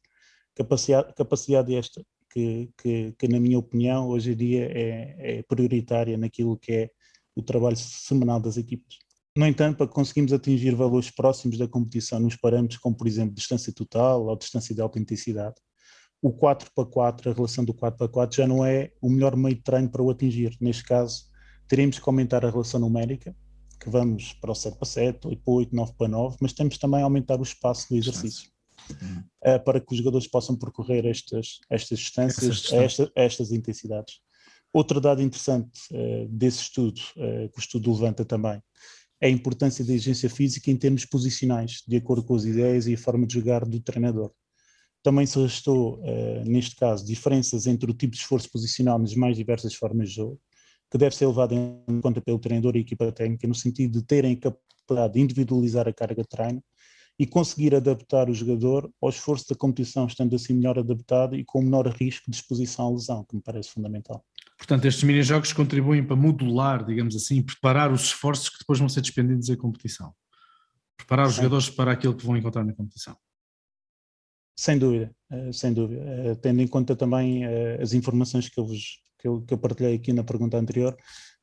Capacidade, 0.55 1.13
capacidade 1.15 1.75
esta 1.75 2.03
que, 2.31 2.69
que, 2.77 3.13
que, 3.17 3.27
na 3.27 3.39
minha 3.39 3.59
opinião, 3.59 4.07
hoje 4.07 4.31
em 4.31 4.35
dia 4.35 4.65
é, 4.71 5.15
é, 5.39 5.43
prioritária 5.43 6.17
naquilo 6.17 6.57
que 6.57 6.71
é 6.71 6.89
o 7.35 7.41
trabalho 7.41 7.77
semanal 7.77 8.39
das 8.39 8.57
equipas. 8.57 8.97
No 9.35 9.45
entanto, 9.45 9.77
para 9.77 9.87
conseguirmos 9.87 10.33
atingir 10.33 10.75
valores 10.75 11.09
próximos 11.09 11.57
da 11.57 11.67
competição 11.67 12.19
nos 12.19 12.35
parâmetros 12.35 12.79
como, 12.79 12.95
por 12.95 13.07
exemplo, 13.07 13.33
distância 13.33 13.71
total 13.73 14.25
ou 14.25 14.35
distância 14.35 14.75
de 14.75 14.81
alta 14.81 14.99
intensidade, 14.99 15.55
o 16.21 16.31
4 16.31 16.69
para 16.75 16.85
4, 16.85 17.31
a 17.31 17.33
relação 17.33 17.65
do 17.65 17.73
4 17.73 17.97
para 17.97 18.07
4 18.07 18.37
já 18.37 18.47
não 18.47 18.65
é 18.65 18.91
o 19.01 19.09
melhor 19.09 19.35
meio 19.35 19.55
de 19.55 19.63
treino 19.63 19.89
para 19.89 20.03
o 20.03 20.09
atingir. 20.09 20.55
Neste 20.59 20.83
caso, 20.83 21.23
teremos 21.67 21.97
que 21.97 22.07
aumentar 22.07 22.45
a 22.45 22.49
relação 22.49 22.79
numérica, 22.79 23.35
que 23.81 23.89
vamos 23.89 24.33
para 24.33 24.51
o 24.51 24.55
7 24.55 24.77
para 24.77 24.87
7, 24.87 25.27
8 25.27 25.41
para 25.43 25.53
8, 25.53 25.75
9 25.75 25.93
para 25.97 26.07
9, 26.07 26.37
mas 26.39 26.53
temos 26.53 26.77
também 26.77 27.01
a 27.01 27.03
aumentar 27.03 27.39
o 27.39 27.43
espaço 27.43 27.89
do 27.89 27.97
exercício 27.97 28.51
uh, 28.91 29.63
para 29.65 29.79
que 29.79 29.91
os 29.91 29.97
jogadores 29.97 30.27
possam 30.27 30.55
percorrer 30.55 31.05
estas, 31.05 31.59
estas 31.69 31.99
distâncias, 31.99 32.71
esta, 32.71 33.11
estas 33.15 33.51
intensidades. 33.51 34.19
Outro 34.71 35.01
dado 35.01 35.21
interessante 35.21 35.79
uh, 35.91 36.27
desse 36.29 36.61
estudo, 36.61 37.01
uh, 37.17 37.49
que 37.49 37.57
o 37.57 37.59
estudo 37.59 37.91
levanta 37.91 38.23
também, 38.23 38.61
é 39.19 39.27
a 39.27 39.31
importância 39.31 39.83
da 39.83 39.93
exigência 39.93 40.29
física 40.29 40.69
em 40.69 40.77
termos 40.77 41.05
posicionais, 41.05 41.83
de 41.87 41.97
acordo 41.97 42.23
com 42.23 42.35
as 42.35 42.45
ideias 42.45 42.87
e 42.87 42.93
a 42.93 42.97
forma 42.97 43.25
de 43.25 43.33
jogar 43.33 43.65
do 43.65 43.79
treinador. 43.79 44.31
Também 45.03 45.25
se 45.25 45.39
restou, 45.39 45.99
neste 46.45 46.75
caso, 46.75 47.05
diferenças 47.05 47.65
entre 47.65 47.89
o 47.89 47.93
tipo 47.93 48.13
de 48.13 48.19
esforço 48.19 48.49
posicional 48.51 48.99
nas 48.99 49.15
mais 49.15 49.35
diversas 49.35 49.73
formas 49.73 50.09
de 50.09 50.15
jogo, 50.15 50.39
que 50.91 50.97
deve 50.97 51.15
ser 51.15 51.25
levado 51.25 51.55
em 51.55 52.01
conta 52.01 52.19
pelo 52.21 52.37
treinador 52.37 52.75
e 52.75 52.81
equipa 52.81 53.09
técnica, 53.13 53.47
no 53.47 53.55
sentido 53.55 53.99
de 53.99 54.05
terem 54.05 54.33
a 54.33 54.51
capacidade 54.51 55.13
de 55.13 55.21
individualizar 55.21 55.87
a 55.87 55.93
carga 55.93 56.21
de 56.21 56.27
treino 56.27 56.61
e 57.17 57.25
conseguir 57.25 57.73
adaptar 57.73 58.29
o 58.29 58.33
jogador 58.33 58.91
ao 59.01 59.09
esforço 59.09 59.47
da 59.47 59.55
competição, 59.55 60.05
estando 60.05 60.35
assim 60.35 60.53
melhor 60.53 60.77
adaptado 60.77 61.35
e 61.35 61.45
com 61.45 61.61
menor 61.61 61.87
risco 61.87 62.29
de 62.29 62.35
exposição 62.35 62.87
à 62.87 62.91
lesão, 62.91 63.23
que 63.23 63.35
me 63.35 63.41
parece 63.41 63.69
fundamental. 63.69 64.25
Portanto, 64.57 64.85
estes 64.85 65.03
mini-jogos 65.03 65.53
contribuem 65.53 66.03
para 66.03 66.15
modular, 66.15 66.83
digamos 66.83 67.15
assim, 67.15 67.41
preparar 67.41 67.91
os 67.91 68.01
esforços 68.01 68.49
que 68.49 68.59
depois 68.59 68.79
vão 68.79 68.89
ser 68.89 69.01
despendidos 69.01 69.49
em 69.49 69.55
competição. 69.55 70.13
Preparar 70.97 71.27
os 71.27 71.33
Sim. 71.33 71.37
jogadores 71.37 71.69
para 71.69 71.91
aquilo 71.91 72.15
que 72.15 72.25
vão 72.25 72.35
encontrar 72.35 72.65
na 72.65 72.73
competição. 72.73 73.15
Sem 74.57 74.77
dúvida, 74.77 75.15
eh, 75.31 75.51
sem 75.53 75.73
dúvida. 75.73 76.01
Eh, 76.01 76.35
tendo 76.35 76.61
em 76.61 76.67
conta 76.67 76.95
também 76.95 77.45
eh, 77.45 77.79
as 77.81 77.93
informações 77.93 78.49
que 78.49 78.59
eu, 78.59 78.65
vos, 78.65 79.01
que 79.21 79.27
eu, 79.27 79.41
que 79.41 79.53
eu 79.53 79.57
partilhei 79.57 79.95
aqui 79.95 80.11
na 80.11 80.23
pergunta 80.23 80.57
anterior, 80.57 80.97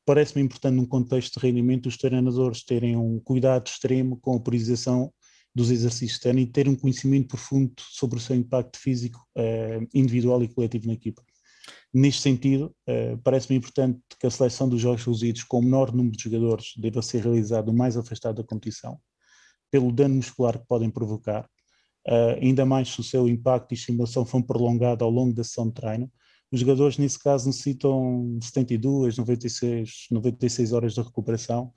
parece-me 0.05 0.43
importante 0.43 0.75
num 0.75 0.85
contexto 0.85 1.39
de 1.39 1.47
rendimento 1.47 1.87
os 1.87 1.97
treinadores 1.97 2.63
terem 2.63 2.95
um 2.95 3.19
cuidado 3.19 3.67
extremo 3.67 4.17
com 4.17 4.35
a 4.35 4.39
priorização 4.39 5.11
dos 5.55 5.71
exercícios 5.71 6.13
externos 6.13 6.43
e 6.43 6.47
ter 6.47 6.67
um 6.67 6.75
conhecimento 6.75 7.29
profundo 7.29 7.73
sobre 7.79 8.17
o 8.17 8.21
seu 8.21 8.35
impacto 8.35 8.77
físico 8.77 9.19
uh, 9.37 9.87
individual 9.93 10.43
e 10.43 10.47
coletivo 10.47 10.87
na 10.87 10.93
equipa. 10.93 11.23
Neste 11.93 12.21
sentido, 12.21 12.75
uh, 12.87 13.17
parece-me 13.23 13.57
importante 13.57 13.99
que 14.19 14.27
a 14.27 14.29
seleção 14.29 14.69
dos 14.69 14.79
jogos 14.79 15.03
reduzidos 15.03 15.43
com 15.43 15.59
o 15.59 15.63
menor 15.63 15.91
número 15.91 16.15
de 16.15 16.23
jogadores 16.23 16.73
deva 16.77 17.01
ser 17.01 17.23
realizada 17.23 17.71
o 17.71 17.73
mais 17.73 17.97
afastado 17.97 18.37
da 18.37 18.43
competição, 18.43 18.99
pelo 19.71 19.91
dano 19.91 20.15
muscular 20.15 20.59
que 20.59 20.67
podem 20.67 20.89
provocar, 20.89 21.43
uh, 22.07 22.39
ainda 22.41 22.65
mais 22.65 22.89
se 22.89 22.99
o 22.99 23.03
seu 23.03 23.27
impacto 23.27 23.71
e 23.71 23.75
estimulação 23.75 24.25
for 24.25 24.43
prolongado 24.43 25.03
ao 25.03 25.09
longo 25.09 25.33
da 25.33 25.43
sessão 25.43 25.67
de 25.67 25.73
treino, 25.73 26.11
Os 26.51 26.59
jogadores, 26.59 26.97
nesse 26.97 27.19
caso, 27.19 27.47
necessitam 27.47 28.37
72, 28.41 29.17
96, 29.17 30.07
96 30.11 30.73
horas 30.73 30.93
de 30.93 31.01
recuperação 31.01 31.71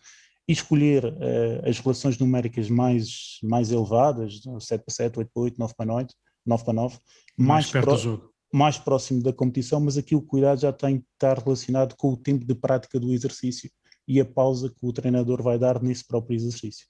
e 0.48 0.52
escolher 0.52 1.04
uh, 1.04 1.68
as 1.68 1.78
relações 1.78 2.18
numéricas 2.18 2.70
mais, 2.70 3.38
mais 3.42 3.70
elevadas, 3.70 4.40
7 4.60 4.82
para 4.84 4.94
7, 4.94 5.18
8 5.18 5.30
para 5.32 5.42
8, 5.42 5.58
9 5.58 5.74
para 5.76 5.94
8, 5.94 6.14
9 6.46 6.64
para 6.64 6.72
9, 6.72 6.98
mais, 7.36 7.48
mais, 7.48 7.70
perto 7.70 7.90
do 7.90 7.98
jogo. 7.98 8.30
mais 8.52 8.78
próximo 8.78 9.22
da 9.22 9.32
competição, 9.32 9.78
mas 9.78 9.98
aqui 9.98 10.14
o 10.14 10.22
cuidado 10.22 10.60
já 10.60 10.72
tem 10.72 10.98
que 10.98 11.06
estar 11.14 11.38
relacionado 11.38 11.94
com 11.96 12.12
o 12.12 12.16
tempo 12.16 12.44
de 12.44 12.54
prática 12.54 12.98
do 12.98 13.12
exercício 13.12 13.70
e 14.08 14.20
a 14.20 14.24
pausa 14.24 14.68
que 14.68 14.76
o 14.80 14.92
treinador 14.92 15.42
vai 15.42 15.58
dar 15.58 15.82
nesse 15.82 16.06
próprio 16.06 16.34
exercício. 16.34 16.86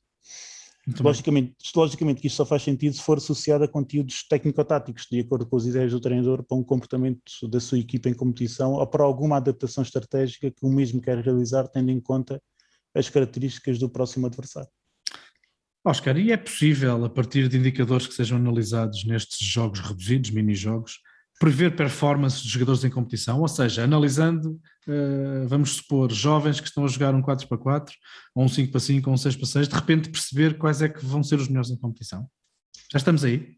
Logicamente, 1.01 1.55
logicamente 1.75 2.21
que 2.21 2.27
isto 2.27 2.37
só 2.37 2.47
faz 2.47 2.63
sentido 2.63 2.95
se 2.95 3.03
for 3.03 3.19
associado 3.19 3.65
a 3.65 3.69
conteúdos 3.69 4.27
técnico-táticos, 4.29 5.07
de 5.11 5.21
acordo 5.21 5.47
com 5.47 5.57
as 5.57 5.65
ideias 5.65 5.93
do 5.93 6.01
treinador, 6.01 6.43
para 6.43 6.57
um 6.57 6.65
comportamento 6.65 7.49
da 7.49 7.61
sua 7.61 7.79
equipa 7.79 8.09
em 8.09 8.15
competição 8.15 8.73
ou 8.73 8.87
para 8.87 9.05
alguma 9.05 9.37
adaptação 9.37 9.83
estratégica 9.83 10.51
que 10.51 10.67
o 10.67 10.69
mesmo 10.69 11.01
quer 11.01 11.19
realizar, 11.19 11.69
tendo 11.69 11.91
em 11.91 12.01
conta 12.01 12.43
as 12.95 13.09
características 13.09 13.79
do 13.79 13.89
próximo 13.89 14.27
adversário. 14.27 14.71
Oscar, 15.85 16.17
e 16.17 16.31
é 16.31 16.37
possível, 16.37 17.05
a 17.05 17.11
partir 17.11 17.49
de 17.49 17.59
indicadores 17.59 18.07
que 18.07 18.15
sejam 18.15 18.39
analisados 18.39 19.05
nestes 19.05 19.41
jogos 19.41 19.81
reduzidos, 19.81 20.31
mini-jogos, 20.31 21.01
prever 21.43 21.75
performance 21.75 22.41
de 22.41 22.49
jogadores 22.49 22.85
em 22.85 22.89
competição, 22.89 23.41
ou 23.41 23.49
seja, 23.49 23.83
analisando, 23.83 24.61
uh, 24.87 25.49
vamos 25.49 25.73
supor, 25.73 26.13
jovens 26.13 26.61
que 26.61 26.69
estão 26.69 26.85
a 26.85 26.89
jogar 26.89 27.13
um 27.17 27.21
4 27.21 27.49
para 27.49 27.59
4, 27.59 27.93
ou 28.33 28.45
um 28.45 28.49
5 28.49 28.71
para 28.71 28.79
5, 28.79 29.11
ou 29.11 29.15
um 29.15 29.17
6 29.17 29.35
para 29.35 29.47
6, 29.47 29.69
de 29.69 29.75
repente 29.75 30.09
perceber 30.09 30.57
quais 30.57 30.83
é 30.83 30.89
que 30.89 31.05
vão 31.05 31.21
ser 31.21 31.41
os 31.41 31.49
melhores 31.49 31.69
em 31.71 31.77
competição? 31.77 32.29
Já 32.93 32.99
estamos 32.99 33.25
aí? 33.25 33.57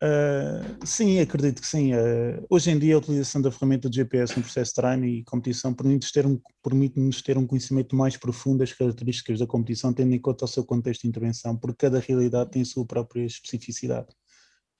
Uh, 0.00 0.86
sim, 0.86 1.18
acredito 1.18 1.60
que 1.60 1.66
sim. 1.66 1.92
Uh, 1.94 2.46
hoje 2.48 2.70
em 2.70 2.78
dia 2.78 2.94
a 2.94 2.98
utilização 2.98 3.42
da 3.42 3.50
ferramenta 3.50 3.90
de 3.90 3.96
GPS 3.96 4.36
no 4.36 4.44
processo 4.44 4.70
de 4.70 4.74
treino 4.76 5.04
e 5.04 5.24
competição 5.24 5.74
permite-nos 5.74 6.12
ter, 6.12 6.26
um, 6.28 6.40
permite 6.62 7.24
ter 7.24 7.36
um 7.36 7.44
conhecimento 7.44 7.96
mais 7.96 8.16
profundo 8.16 8.58
das 8.58 8.72
características 8.72 9.40
da 9.40 9.48
competição, 9.48 9.92
tendo 9.92 10.14
em 10.14 10.20
conta 10.20 10.44
o 10.44 10.48
seu 10.48 10.64
contexto 10.64 11.02
de 11.02 11.08
intervenção, 11.08 11.56
porque 11.56 11.86
cada 11.86 11.98
realidade 11.98 12.52
tem 12.52 12.62
a 12.62 12.64
sua 12.64 12.86
própria 12.86 13.24
especificidade 13.24 14.14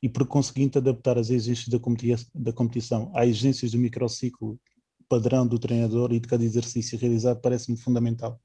e, 0.02 0.08
por 0.08 0.26
conseguinte, 0.26 0.78
adaptar 0.78 1.18
as 1.18 1.30
exigências 1.30 1.68
da, 1.68 1.78
da 2.34 2.52
competição 2.52 3.10
às 3.14 3.28
exigências 3.28 3.72
do 3.72 3.78
microciclo 3.78 4.58
padrão 5.08 5.46
do 5.46 5.58
treinador 5.58 6.12
e 6.12 6.20
de 6.20 6.28
cada 6.28 6.44
exercício 6.44 6.98
realizado 6.98 7.40
parece-me 7.40 7.76
fundamental. 7.76 8.40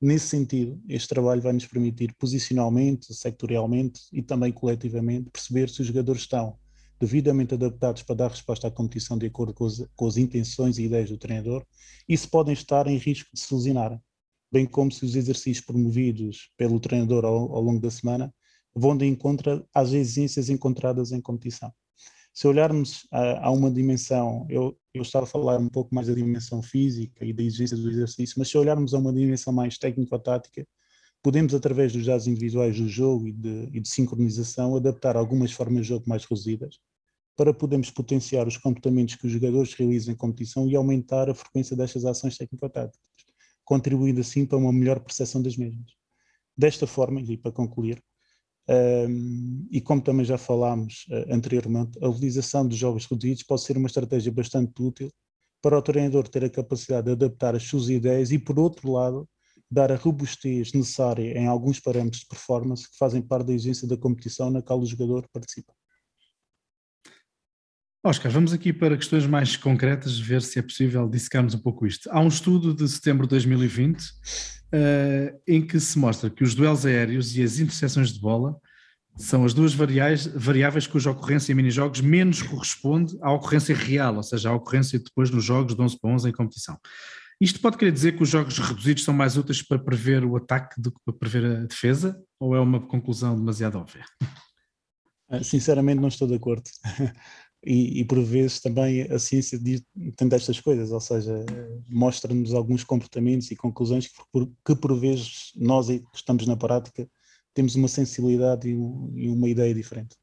Nesse 0.00 0.28
sentido, 0.28 0.80
este 0.88 1.08
trabalho 1.08 1.42
vai 1.42 1.52
nos 1.52 1.66
permitir 1.66 2.14
posicionalmente, 2.18 3.12
sectorialmente 3.14 4.00
e 4.12 4.22
também 4.22 4.50
coletivamente 4.50 5.30
perceber 5.30 5.68
se 5.68 5.82
os 5.82 5.86
jogadores 5.86 6.22
estão 6.22 6.58
devidamente 6.98 7.54
adaptados 7.54 8.02
para 8.02 8.14
dar 8.14 8.30
resposta 8.30 8.66
à 8.66 8.70
competição 8.70 9.18
de 9.18 9.26
acordo 9.26 9.52
com 9.54 9.66
as, 9.66 9.84
com 9.94 10.06
as 10.06 10.16
intenções 10.16 10.78
e 10.78 10.84
ideias 10.84 11.10
do 11.10 11.18
treinador 11.18 11.64
e 12.08 12.16
se 12.16 12.26
podem 12.28 12.52
estar 12.52 12.86
em 12.86 12.96
risco 12.96 13.30
de 13.32 13.40
se 13.40 13.54
lesionarem, 13.54 14.00
bem 14.50 14.66
como 14.66 14.90
se 14.90 15.04
os 15.04 15.14
exercícios 15.14 15.64
promovidos 15.64 16.50
pelo 16.56 16.80
treinador 16.80 17.24
ao, 17.24 17.54
ao 17.54 17.62
longo 17.62 17.80
da 17.80 17.90
semana 17.90 18.32
vão 18.74 18.96
de 18.96 19.06
encontro 19.06 19.66
às 19.74 19.92
exigências 19.92 20.48
encontradas 20.48 21.12
em 21.12 21.20
competição. 21.20 21.72
Se 22.32 22.46
olharmos 22.46 23.06
a, 23.10 23.48
a 23.48 23.50
uma 23.50 23.70
dimensão, 23.70 24.46
eu, 24.48 24.76
eu 24.94 25.02
estava 25.02 25.24
a 25.24 25.28
falar 25.28 25.58
um 25.58 25.68
pouco 25.68 25.94
mais 25.94 26.06
da 26.06 26.14
dimensão 26.14 26.62
física 26.62 27.24
e 27.24 27.32
da 27.32 27.42
exigência 27.42 27.76
do 27.76 27.90
exercício, 27.90 28.36
mas 28.38 28.48
se 28.48 28.56
olharmos 28.56 28.94
a 28.94 28.98
uma 28.98 29.12
dimensão 29.12 29.52
mais 29.52 29.76
técnico-tática, 29.76 30.66
podemos, 31.22 31.54
através 31.54 31.92
dos 31.92 32.06
dados 32.06 32.26
individuais 32.26 32.78
do 32.78 32.88
jogo 32.88 33.26
e 33.26 33.32
de, 33.32 33.68
e 33.72 33.80
de 33.80 33.88
sincronização, 33.88 34.76
adaptar 34.76 35.16
algumas 35.16 35.52
formas 35.52 35.82
de 35.82 35.88
jogo 35.88 36.08
mais 36.08 36.24
reduzidas 36.24 36.78
para 37.36 37.54
podermos 37.54 37.90
potenciar 37.90 38.46
os 38.46 38.56
comportamentos 38.56 39.16
que 39.16 39.26
os 39.26 39.32
jogadores 39.32 39.72
realizam 39.74 40.12
em 40.12 40.16
competição 40.16 40.68
e 40.68 40.76
aumentar 40.76 41.28
a 41.30 41.34
frequência 41.34 41.76
destas 41.76 42.04
ações 42.04 42.36
técnico-táticas, 42.36 43.00
contribuindo 43.64 44.20
assim 44.20 44.44
para 44.44 44.58
uma 44.58 44.72
melhor 44.72 45.00
percepção 45.00 45.40
das 45.42 45.56
mesmas. 45.56 45.90
Desta 46.56 46.86
forma, 46.86 47.20
e 47.20 47.36
para 47.36 47.50
concluir, 47.50 48.02
um, 48.70 49.66
e 49.70 49.80
como 49.80 50.00
também 50.00 50.24
já 50.24 50.38
falámos 50.38 51.06
uh, 51.10 51.34
anteriormente, 51.34 51.98
a 52.00 52.08
utilização 52.08 52.66
de 52.68 52.76
jogos 52.76 53.04
reduzidos 53.06 53.42
pode 53.42 53.62
ser 53.62 53.76
uma 53.76 53.88
estratégia 53.88 54.30
bastante 54.30 54.72
útil 54.80 55.10
para 55.60 55.76
o 55.76 55.82
treinador 55.82 56.28
ter 56.28 56.44
a 56.44 56.50
capacidade 56.50 57.06
de 57.06 57.12
adaptar 57.12 57.56
as 57.56 57.64
suas 57.64 57.88
ideias 57.88 58.30
e, 58.30 58.38
por 58.38 58.58
outro 58.60 58.92
lado, 58.92 59.28
dar 59.70 59.90
a 59.90 59.96
robustez 59.96 60.72
necessária 60.72 61.36
em 61.36 61.46
alguns 61.48 61.80
parâmetros 61.80 62.22
de 62.22 62.28
performance 62.28 62.88
que 62.88 62.96
fazem 62.96 63.20
parte 63.20 63.48
da 63.48 63.52
exigência 63.52 63.88
da 63.88 63.96
competição 63.96 64.50
na 64.50 64.62
qual 64.62 64.80
o 64.80 64.86
jogador 64.86 65.26
participa. 65.32 65.72
Oscar, 68.02 68.32
vamos 68.32 68.54
aqui 68.54 68.72
para 68.72 68.96
questões 68.96 69.26
mais 69.26 69.58
concretas, 69.58 70.18
ver 70.18 70.40
se 70.40 70.58
é 70.58 70.62
possível 70.62 71.06
dissecarmos 71.06 71.54
um 71.54 71.58
pouco 71.58 71.86
isto. 71.86 72.08
Há 72.10 72.18
um 72.18 72.28
estudo 72.28 72.72
de 72.72 72.88
setembro 72.88 73.26
de 73.26 73.30
2020 73.30 74.00
uh, 74.00 75.40
em 75.46 75.60
que 75.66 75.78
se 75.78 75.98
mostra 75.98 76.30
que 76.30 76.42
os 76.42 76.54
duelos 76.54 76.86
aéreos 76.86 77.36
e 77.36 77.42
as 77.42 77.58
interseções 77.58 78.10
de 78.10 78.18
bola 78.18 78.56
são 79.18 79.44
as 79.44 79.52
duas 79.52 79.74
variáveis, 79.74 80.26
variáveis 80.28 80.86
cuja 80.86 81.10
ocorrência 81.10 81.52
em 81.52 81.54
minijogos 81.54 82.00
menos 82.00 82.40
corresponde 82.40 83.18
à 83.20 83.30
ocorrência 83.32 83.76
real, 83.76 84.16
ou 84.16 84.22
seja, 84.22 84.48
à 84.48 84.54
ocorrência 84.54 84.98
depois 84.98 85.30
nos 85.30 85.44
jogos 85.44 85.74
de 85.74 85.82
11 85.82 86.00
para 86.00 86.10
11 86.10 86.28
em 86.30 86.32
competição. 86.32 86.78
Isto 87.38 87.60
pode 87.60 87.76
querer 87.76 87.92
dizer 87.92 88.16
que 88.16 88.22
os 88.22 88.30
jogos 88.30 88.58
reduzidos 88.58 89.04
são 89.04 89.12
mais 89.12 89.36
úteis 89.36 89.60
para 89.60 89.78
prever 89.78 90.24
o 90.24 90.36
ataque 90.36 90.80
do 90.80 90.90
que 90.90 90.98
para 91.04 91.14
prever 91.14 91.44
a 91.44 91.66
defesa? 91.66 92.18
Ou 92.38 92.56
é 92.56 92.60
uma 92.60 92.80
conclusão 92.80 93.36
demasiado 93.36 93.76
óbvia? 93.76 94.06
Ah, 95.28 95.44
sinceramente, 95.44 96.00
não 96.00 96.08
estou 96.08 96.26
de 96.26 96.34
acordo. 96.34 96.64
E, 97.64 98.00
e, 98.00 98.04
por 98.06 98.18
vezes 98.22 98.58
também 98.58 99.02
a 99.02 99.18
ciência 99.18 99.58
diz, 99.58 99.82
tem 100.16 100.28
destas 100.28 100.58
coisas, 100.58 100.90
ou 100.92 101.00
seja, 101.00 101.44
mostra-nos 101.86 102.54
alguns 102.54 102.82
comportamentos 102.84 103.50
e 103.50 103.56
conclusões 103.56 104.06
que 104.06 104.14
por, 104.32 104.50
que 104.64 104.74
por 104.74 104.98
vezes 104.98 105.52
nós 105.56 105.88
que 105.88 106.02
estamos 106.14 106.46
na 106.46 106.56
prática 106.56 107.06
temos 107.52 107.74
uma 107.74 107.88
sensibilidade 107.88 108.68
e, 108.68 108.72
e 108.72 109.28
uma 109.28 109.48
ideia 109.48 109.74
diferente. 109.74 110.16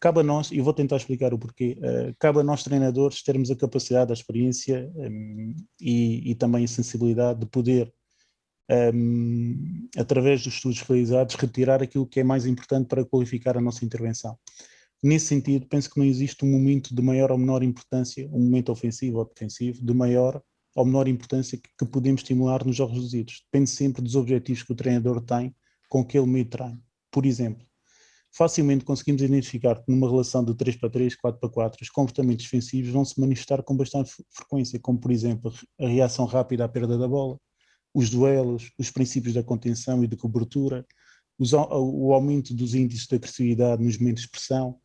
Cabe 0.00 0.20
a 0.20 0.22
nós, 0.22 0.52
e 0.52 0.60
vou 0.60 0.72
tentar 0.72 0.96
explicar 0.96 1.34
o 1.34 1.38
porquê, 1.38 1.76
uh, 1.78 2.14
cabe 2.20 2.38
a 2.38 2.44
nós 2.44 2.62
treinadores 2.62 3.22
termos 3.22 3.50
a 3.50 3.56
capacidade, 3.56 4.12
a 4.12 4.14
experiência 4.14 4.88
um, 4.94 5.56
e, 5.80 6.30
e, 6.30 6.34
também 6.36 6.64
a 6.64 6.68
sensibilidade 6.68 7.40
de 7.40 7.46
poder, 7.46 7.92
um, 8.94 9.88
através 9.96 10.44
dos 10.44 10.54
estudos 10.54 10.80
realizados, 10.82 11.34
retirar 11.34 11.82
aquilo 11.82 12.06
que 12.06 12.20
é 12.20 12.24
mais 12.24 12.46
importante 12.46 12.86
para 12.86 13.04
qualificar 13.04 13.58
a 13.58 13.60
nossa 13.60 13.84
intervenção. 13.84 14.38
Nesse 15.02 15.26
sentido, 15.26 15.66
penso 15.66 15.88
que 15.88 15.98
não 15.98 16.06
existe 16.06 16.44
um 16.44 16.50
momento 16.50 16.94
de 16.94 17.00
maior 17.00 17.30
ou 17.30 17.38
menor 17.38 17.62
importância, 17.62 18.28
um 18.32 18.40
momento 18.40 18.72
ofensivo 18.72 19.18
ou 19.18 19.24
defensivo, 19.24 19.84
de 19.84 19.94
maior 19.94 20.42
ou 20.74 20.84
menor 20.84 21.06
importância 21.06 21.58
que, 21.58 21.86
podemos 21.86 22.20
estimular 22.20 22.64
nos 22.64 22.76
jogos 22.76 22.96
reduzidos. 22.96 23.42
Depende 23.44 23.70
sempre 23.70 24.02
dos 24.02 24.16
objetivos 24.16 24.62
que 24.62 24.72
o 24.72 24.76
treinador 24.76 25.20
tem 25.20 25.54
com 25.88 26.00
aquele 26.00 26.26
meio 26.26 26.44
de 26.44 26.50
treino. 26.50 26.82
Por 27.12 27.26
exemplo, 27.26 27.64
facilmente 28.32 28.84
conseguimos 28.84 29.22
identificar 29.22 29.76
que 29.76 29.90
numa 29.90 30.08
relação 30.08 30.44
de 30.44 30.54
3 30.54 30.76
para 30.76 30.90
3, 30.90 31.16
4 31.16 31.40
para 31.40 31.48
4, 31.48 31.78
os 31.82 31.90
comportamentos 31.90 32.44
defensivos 32.44 32.90
vão 32.90 33.04
se 33.04 33.20
manifestar 33.20 33.62
com 33.62 33.76
bastante 33.76 34.12
frequência, 34.30 34.80
como 34.80 34.98
por 34.98 35.12
exemplo 35.12 35.52
a 35.80 35.86
reação 35.86 36.26
rápida 36.26 36.64
à 36.64 36.68
perda 36.68 36.98
da 36.98 37.06
bola, 37.06 37.38
os 37.94 38.10
duelos, 38.10 38.70
os 38.76 38.90
princípios 38.90 39.34
da 39.34 39.42
contenção 39.42 40.02
e 40.02 40.08
de 40.08 40.16
cobertura, 40.16 40.84
o 41.38 42.12
aumento 42.12 42.52
dos 42.52 42.74
índices 42.74 43.06
de 43.06 43.14
agressividade 43.14 43.82
nos 43.82 43.96
momentos 43.96 44.24
de 44.24 44.30
pressão, 44.30 44.78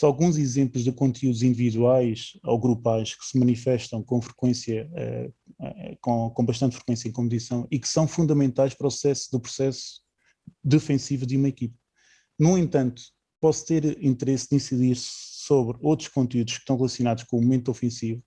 são 0.00 0.08
alguns 0.08 0.38
exemplos 0.38 0.82
de 0.82 0.90
conteúdos 0.92 1.42
individuais 1.42 2.30
ou 2.42 2.58
grupais 2.58 3.14
que 3.14 3.22
se 3.22 3.38
manifestam 3.38 4.02
com 4.02 4.22
frequência, 4.22 4.90
eh, 4.94 5.30
eh, 5.60 5.98
com, 6.00 6.30
com 6.30 6.42
bastante 6.42 6.74
frequência 6.74 7.06
em 7.06 7.12
competição 7.12 7.68
e 7.70 7.78
que 7.78 7.86
são 7.86 8.08
fundamentais 8.08 8.72
para 8.72 8.86
o 8.86 8.90
sucesso 8.90 9.30
do 9.30 9.38
processo 9.38 10.00
defensivo 10.64 11.26
de 11.26 11.36
uma 11.36 11.48
equipe. 11.48 11.76
No 12.38 12.56
entanto, 12.56 13.02
posso 13.38 13.66
ter 13.66 14.02
interesse 14.02 14.48
de 14.48 14.56
incidir 14.56 14.96
sobre 14.96 15.76
outros 15.82 16.08
conteúdos 16.08 16.54
que 16.54 16.60
estão 16.60 16.76
relacionados 16.78 17.24
com 17.24 17.36
o 17.36 17.42
momento 17.42 17.70
ofensivo, 17.70 18.22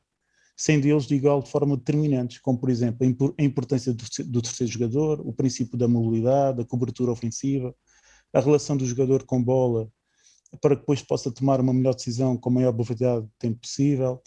sendo 0.56 0.86
eles 0.86 1.08
de 1.08 1.16
igual 1.16 1.42
de 1.42 1.50
forma 1.50 1.76
determinantes, 1.76 2.38
como 2.38 2.60
por 2.60 2.70
exemplo 2.70 3.34
a 3.36 3.44
importância 3.44 3.92
do 3.92 4.42
terceiro 4.44 4.72
jogador, 4.72 5.22
o 5.22 5.34
princípio 5.34 5.76
da 5.76 5.88
mobilidade, 5.88 6.62
a 6.62 6.66
cobertura 6.66 7.12
ofensiva, 7.12 7.76
a 8.32 8.40
relação 8.40 8.78
do 8.78 8.86
jogador 8.86 9.24
com 9.24 9.44
bola 9.44 9.92
para 10.62 10.76
que 10.76 10.82
depois 10.82 11.02
possa 11.02 11.32
tomar 11.32 11.60
uma 11.60 11.74
melhor 11.74 11.96
decisão 11.96 12.38
com 12.38 12.50
a 12.50 12.54
maior 12.54 12.74
probabilidade 12.74 13.26
de 13.26 13.32
tempo 13.40 13.60
possível. 13.62 14.22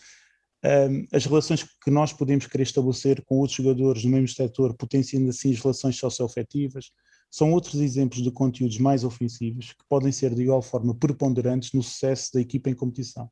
As 1.12 1.24
relações 1.24 1.62
que 1.62 1.90
nós 1.90 2.12
podemos 2.12 2.46
querer 2.46 2.64
estabelecer 2.64 3.24
com 3.24 3.38
outros 3.38 3.56
jogadores 3.56 4.04
no 4.04 4.10
mesmo 4.10 4.28
setor, 4.28 4.74
potenciando 4.74 5.30
assim 5.30 5.52
as 5.52 5.60
relações 5.60 5.96
socioafetivas, 5.96 6.90
são 7.30 7.52
outros 7.52 7.80
exemplos 7.80 8.22
de 8.22 8.30
conteúdos 8.30 8.78
mais 8.78 9.04
ofensivos 9.04 9.72
que 9.72 9.84
podem 9.88 10.10
ser 10.10 10.34
de 10.34 10.42
igual 10.42 10.62
forma 10.62 10.94
preponderantes 10.94 11.72
no 11.72 11.82
sucesso 11.82 12.32
da 12.34 12.40
equipa 12.40 12.70
em 12.70 12.74
competição. 12.74 13.30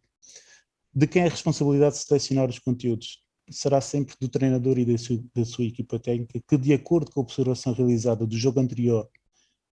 De 0.95 1.07
quem 1.07 1.23
é 1.23 1.27
a 1.27 1.31
responsabilidade 1.31 1.97
de 1.97 2.03
selecionar 2.03 2.49
os 2.49 2.59
conteúdos? 2.59 3.23
Será 3.51 3.81
sempre 3.81 4.15
do 4.21 4.29
treinador 4.29 4.79
e 4.79 4.85
da 4.85 4.97
sua, 4.97 5.23
da 5.35 5.45
sua 5.45 5.65
equipa 5.65 5.99
técnica, 5.99 6.41
que, 6.47 6.57
de 6.57 6.73
acordo 6.73 7.11
com 7.11 7.21
a 7.21 7.23
observação 7.23 7.73
realizada 7.73 8.27
do 8.27 8.39
jogo 8.39 8.61
anterior 8.61 9.09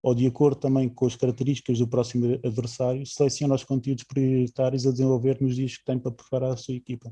ou 0.03 0.13
de 0.13 0.27
acordo 0.27 0.57
também 0.57 0.89
com 0.89 1.05
as 1.05 1.15
características 1.15 1.79
do 1.79 1.87
próximo 1.87 2.37
adversário, 2.43 3.05
seleciona 3.05 3.55
os 3.55 3.63
conteúdos 3.63 4.03
prioritários 4.03 4.85
a 4.85 4.91
desenvolver 4.91 5.37
nos 5.39 5.55
dias 5.55 5.77
que 5.77 5.85
tem 5.85 5.97
para 5.97 6.11
preparar 6.11 6.51
a 6.51 6.57
sua 6.57 6.75
equipa. 6.75 7.11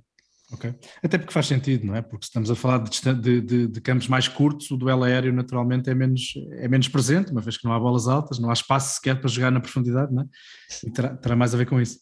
Ok. 0.51 0.75
Até 1.01 1.17
porque 1.17 1.31
faz 1.31 1.48
sentido, 1.48 1.88
não 1.88 1.95
é? 1.95 2.01
Porque 2.01 2.25
estamos 2.25 2.51
a 2.51 2.55
falar 2.55 2.79
de, 2.79 3.41
de, 3.41 3.67
de, 3.69 3.81
campos 3.81 4.10
mais 4.10 4.27
curtos, 4.27 4.69
o 4.69 4.75
duelo 4.75 5.05
aéreo 5.05 5.31
naturalmente 5.31 5.89
é 5.89 5.95
menos, 5.95 6.33
é 6.57 6.67
menos 6.67 6.89
presente, 6.89 7.31
uma 7.31 7.39
vez 7.39 7.57
que 7.57 7.63
não 7.63 7.71
há 7.71 7.79
bolas 7.79 8.10
altas, 8.10 8.38
não 8.38 8.50
há 8.50 8.53
espaço 8.53 8.95
sequer 8.95 9.21
para 9.21 9.29
jogar 9.29 9.50
na 9.50 9.62
profundidade, 9.62 10.13
não 10.13 10.24
é? 10.24 10.25
E 10.86 10.91
terá, 10.91 11.15
terá 11.15 11.36
mais 11.38 11.55
a 11.55 11.57
ver 11.57 11.67
com 11.67 11.79
isso. 11.79 12.00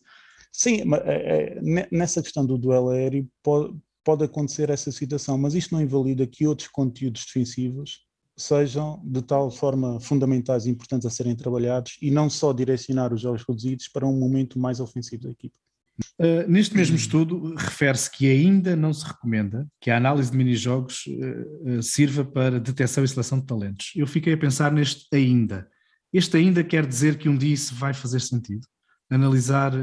Sim, 0.52 0.84
mas 0.86 1.02
é, 1.06 1.60
é, 1.60 1.88
nessa 1.92 2.24
questão 2.24 2.44
do 2.44 2.58
duelo 2.58 2.90
aéreo 2.90 3.30
pode, 3.44 3.78
pode 4.04 4.24
acontecer 4.24 4.72
essa 4.72 4.92
situação, 4.92 5.38
mas 5.38 5.54
isto 5.54 5.76
não 5.76 5.82
invalida 5.82 6.26
que 6.26 6.48
outros 6.48 6.70
conteúdos 6.70 7.26
defensivos 7.26 8.09
sejam 8.40 9.02
de 9.04 9.22
tal 9.22 9.52
forma 9.52 10.00
fundamentais 10.00 10.66
e 10.66 10.70
importantes 10.70 11.06
a 11.06 11.10
serem 11.10 11.36
trabalhados 11.36 11.98
e 12.02 12.10
não 12.10 12.30
só 12.30 12.54
direcionar 12.54 13.14
os 13.14 13.22
jogos 13.22 13.44
reduzidos 13.48 13.88
para 13.90 14.08
um 14.08 14.18
momento 14.18 14.58
mais 14.58 14.80
ofensivo 14.80 15.24
da 15.24 15.32
equipe. 15.32 15.56
Uh, 16.18 16.50
neste 16.50 16.76
mesmo 16.76 16.96
estudo, 16.96 17.54
refere-se 17.56 18.10
que 18.10 18.30
ainda 18.30 18.74
não 18.74 18.94
se 18.94 19.06
recomenda 19.06 19.68
que 19.82 19.92
a 19.92 19.98
análise 19.98 20.32
de 20.32 20.38
mini-jogos 20.38 21.04
uh, 21.08 21.84
sirva 21.84 22.24
para 22.24 22.60
detecção 22.60 23.04
e 23.04 23.08
seleção 23.08 23.40
de 23.40 23.46
talentos. 23.46 23.92
Eu 23.96 24.08
fiquei 24.08 24.34
a 24.34 24.38
pensar 24.38 24.72
neste 24.72 25.14
ainda. 25.14 25.68
Este 26.14 26.38
ainda 26.38 26.64
quer 26.64 26.86
dizer 26.86 27.18
que 27.18 27.28
um 27.28 27.38
dia 27.38 27.54
isso 27.54 27.76
vai 27.76 27.94
fazer 27.94 28.22
sentido? 28.22 28.66
Analisar, 29.10 29.74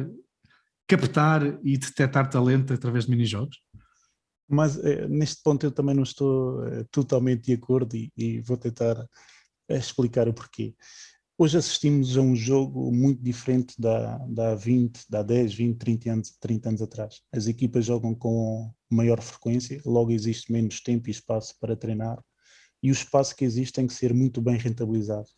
captar 0.88 1.42
e 1.62 1.76
detectar 1.76 2.30
talento 2.30 2.72
através 2.72 3.04
de 3.04 3.10
mini-jogos? 3.10 3.58
Mas 4.48 4.76
neste 5.08 5.42
ponto 5.42 5.64
eu 5.66 5.72
também 5.72 5.94
não 5.94 6.04
estou 6.04 6.60
totalmente 6.90 7.46
de 7.46 7.52
acordo 7.52 7.96
e, 7.96 8.12
e 8.16 8.40
vou 8.40 8.56
tentar 8.56 9.08
explicar 9.68 10.28
o 10.28 10.34
porquê. 10.34 10.74
Hoje 11.38 11.58
assistimos 11.58 12.16
a 12.16 12.22
um 12.22 12.34
jogo 12.34 12.90
muito 12.90 13.22
diferente 13.22 13.74
da, 13.78 14.16
da 14.26 14.54
20, 14.54 15.04
da 15.06 15.22
10, 15.22 15.52
20, 15.52 15.76
30 15.76 16.10
anos, 16.10 16.36
30 16.40 16.68
anos 16.70 16.82
atrás. 16.82 17.20
As 17.30 17.46
equipas 17.46 17.84
jogam 17.84 18.14
com 18.14 18.72
maior 18.88 19.20
frequência, 19.20 19.78
logo 19.84 20.10
existe 20.10 20.50
menos 20.50 20.80
tempo 20.80 21.08
e 21.08 21.10
espaço 21.10 21.54
para 21.60 21.76
treinar, 21.76 22.22
e 22.82 22.90
o 22.90 22.92
espaço 22.92 23.36
que 23.36 23.44
existe 23.44 23.74
tem 23.74 23.86
que 23.86 23.92
ser 23.92 24.14
muito 24.14 24.40
bem 24.40 24.56
rentabilizado. 24.56 25.28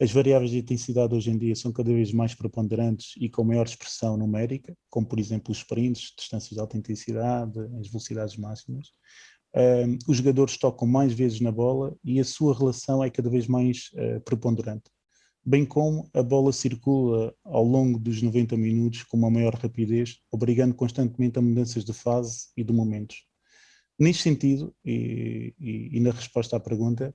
As 0.00 0.10
variáveis 0.10 0.50
de 0.50 0.58
intensidade 0.58 1.14
hoje 1.14 1.30
em 1.30 1.38
dia 1.38 1.54
são 1.56 1.72
cada 1.72 1.90
vez 1.90 2.12
mais 2.12 2.34
preponderantes 2.34 3.14
e 3.16 3.30
com 3.30 3.44
maior 3.44 3.64
expressão 3.64 4.16
numérica, 4.16 4.76
como 4.90 5.06
por 5.06 5.18
exemplo 5.18 5.52
os 5.52 5.58
sprints, 5.58 6.12
distâncias 6.16 6.50
de 6.50 6.60
alta 6.60 6.76
intensidade, 6.76 7.58
as 7.80 7.88
velocidades 7.88 8.36
máximas. 8.36 8.88
Os 10.06 10.18
jogadores 10.18 10.58
tocam 10.58 10.86
mais 10.86 11.14
vezes 11.14 11.40
na 11.40 11.50
bola 11.50 11.96
e 12.04 12.20
a 12.20 12.24
sua 12.24 12.56
relação 12.56 13.02
é 13.02 13.08
cada 13.08 13.30
vez 13.30 13.46
mais 13.46 13.90
uh, 13.94 14.20
preponderante 14.20 14.90
bem 15.46 15.64
como 15.64 16.10
a 16.12 16.24
bola 16.24 16.52
circula 16.52 17.32
ao 17.44 17.62
longo 17.62 18.00
dos 18.00 18.20
90 18.20 18.56
minutos 18.56 19.04
com 19.04 19.16
uma 19.16 19.30
maior 19.30 19.54
rapidez, 19.54 20.18
obrigando 20.28 20.74
constantemente 20.74 21.38
a 21.38 21.42
mudanças 21.42 21.84
de 21.84 21.92
fase 21.92 22.48
e 22.56 22.64
de 22.64 22.72
momentos. 22.72 23.24
Neste 23.96 24.24
sentido, 24.24 24.74
e, 24.84 25.54
e, 25.58 25.96
e 25.96 26.00
na 26.00 26.10
resposta 26.10 26.56
à 26.56 26.60
pergunta 26.60 27.14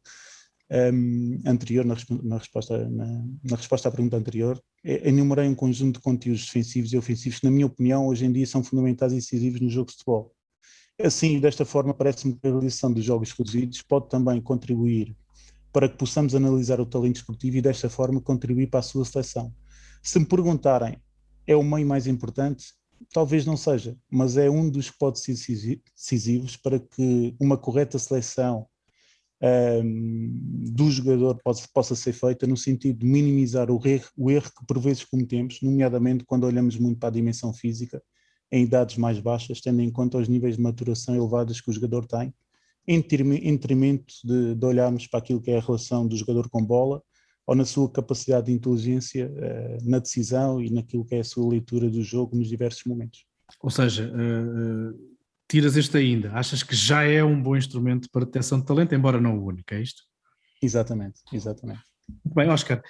um, 0.72 1.42
anterior, 1.46 1.84
na, 1.84 1.96
na, 2.24 2.38
resposta, 2.38 2.90
na, 2.90 3.06
na, 3.44 3.56
resposta 3.58 3.90
à 3.90 3.92
pergunta 3.92 4.16
anterior, 4.16 4.62
enumerei 4.84 5.48
um 5.48 5.56
conjunto 5.56 5.96
de 5.98 6.04
conteúdos 6.04 6.46
defensivos 6.46 6.94
e 6.94 6.98
ofensivos 6.98 7.40
que, 7.40 7.46
na 7.46 7.52
minha 7.52 7.66
opinião, 7.66 8.08
hoje 8.08 8.26
em 8.26 8.32
dia 8.32 8.48
são 8.48 8.64
fundamentais 8.64 9.12
e 9.12 9.18
decisivos 9.18 9.60
no 9.60 9.70
jogo 9.70 9.88
de 9.88 9.94
futebol. 9.94 10.34
Assim, 11.00 11.40
desta 11.40 11.66
forma, 11.66 11.94
parece-me 11.94 12.36
que 12.36 12.48
a 12.48 12.52
realização 12.52 12.94
dos 12.94 13.04
jogos 13.04 13.32
reduzidos 13.32 13.82
pode 13.82 14.08
também 14.10 14.40
contribuir 14.40 15.16
para 15.74 15.90
que 15.90 15.98
possamos 15.98 16.36
analisar 16.36 16.80
o 16.80 16.86
talento 16.86 17.18
esportivo 17.18 17.58
e 17.58 17.62
desta 17.62 17.90
forma 17.90 18.22
contribuir 18.22 18.68
para 18.68 18.80
a 18.80 18.84
sua 18.84 19.04
seleção. 19.04 19.54
Se 20.02 20.20
me 20.20 20.26
perguntarem, 20.26 20.98
é 21.46 21.56
o 21.56 21.64
meio 21.64 21.88
mais 21.88 22.08
importante? 22.08 22.74
Talvez 23.14 23.46
não 23.46 23.58
seja, 23.58 23.98
mas 24.10 24.38
é 24.38 24.50
um 24.50 24.70
dos 24.70 24.90
que 24.90 24.98
pode 24.98 25.20
ser 25.20 25.34
decisivos 25.34 26.56
para 26.56 26.80
que 26.80 27.36
uma 27.40 27.58
correta 27.58 27.98
seleção 27.98 28.68
do 29.44 30.92
jogador 30.92 31.40
possa, 31.44 31.68
possa, 31.74 31.96
ser 31.96 32.14
feita 32.14 32.46
no 32.46 32.56
sentido 32.56 33.00
de 33.00 33.06
minimizar 33.08 33.72
o 33.72 33.82
erro, 33.88 34.08
o 34.16 34.30
erro 34.30 34.52
que 34.56 34.66
por 34.68 34.80
vezes 34.80 35.04
cometemos, 35.04 35.60
nomeadamente 35.62 36.24
quando 36.24 36.44
olhamos 36.44 36.78
muito 36.78 37.00
para 37.00 37.10
a 37.10 37.12
dimensão 37.12 37.52
física, 37.52 38.02
em 38.52 38.64
idades 38.64 38.98
mais 38.98 39.20
baixas, 39.20 39.60
tendo 39.60 39.82
em 39.82 39.90
conta 39.90 40.18
os 40.18 40.28
níveis 40.28 40.58
de 40.58 40.62
maturação 40.62 41.16
elevados 41.16 41.60
que 41.60 41.70
o 41.70 41.74
jogador 41.74 42.06
tem 42.06 42.34
em 42.88 43.00
detrimento 43.00 44.14
de, 44.24 44.56
de, 44.56 44.66
olharmos 44.66 45.08
para 45.08 45.20
aquilo 45.20 45.42
que 45.42 45.52
é 45.52 45.58
a 45.58 45.62
relação 45.62 46.08
do 46.08 46.16
jogador 46.16 46.50
com 46.50 46.64
bola 46.64 47.02
ou 47.46 47.56
na 47.56 47.66
sua 47.66 47.90
capacidade 47.90 48.48
de 48.48 48.54
inteligência 48.54 49.32
uh, 49.32 49.90
na 49.90 50.00
decisão 50.00 50.62
e 50.62 50.70
naquilo 50.70 51.06
que 51.06 51.16
é 51.16 51.20
a 51.20 51.24
sua 51.24 51.50
leitura 51.50 51.90
do 51.90 52.04
jogo 52.04 52.36
nos 52.36 52.48
diversos 52.48 52.84
momentos. 52.86 53.26
Ou 53.62 53.70
seja, 53.70 54.12
uh, 54.12 55.11
tiras 55.52 55.76
este 55.76 55.98
ainda, 55.98 56.32
achas 56.34 56.64
que 56.64 56.74
já 56.74 57.04
é 57.04 57.22
um 57.22 57.42
bom 57.42 57.58
instrumento 57.58 58.10
para 58.10 58.24
detecção 58.24 58.58
de 58.58 58.66
talento, 58.66 58.96
embora 58.96 59.20
não 59.20 59.38
o 59.38 59.46
único, 59.46 59.74
é 59.74 59.82
isto? 59.82 60.04
Exatamente, 60.62 61.20
exatamente. 61.34 61.82
Muito 62.08 62.36
bem, 62.36 62.50
Oscar, 62.50 62.82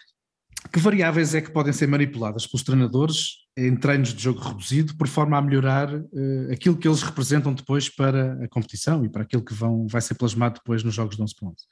que 0.72 0.80
variáveis 0.80 1.34
é 1.34 1.42
que 1.42 1.50
podem 1.50 1.74
ser 1.74 1.88
manipuladas 1.88 2.46
pelos 2.46 2.64
treinadores 2.64 3.38
em 3.58 3.76
treinos 3.76 4.14
de 4.14 4.22
jogo 4.22 4.40
reduzido, 4.42 4.96
por 4.96 5.08
forma 5.08 5.40
a 5.40 5.42
melhorar 5.42 5.92
uh, 5.92 6.52
aquilo 6.52 6.78
que 6.78 6.88
eles 6.88 7.02
representam 7.02 7.52
depois 7.52 7.90
para 7.90 8.34
a 8.44 8.48
competição 8.48 9.04
e 9.04 9.10
para 9.10 9.24
aquilo 9.24 9.44
que 9.44 9.56
vão, 9.56 9.88
vai 9.88 10.02
ser 10.02 10.14
plasmado 10.14 10.60
depois 10.60 10.84
nos 10.84 10.94
jogos 10.94 11.16
de 11.16 11.24
11 11.24 11.36
pontos? 11.36 11.66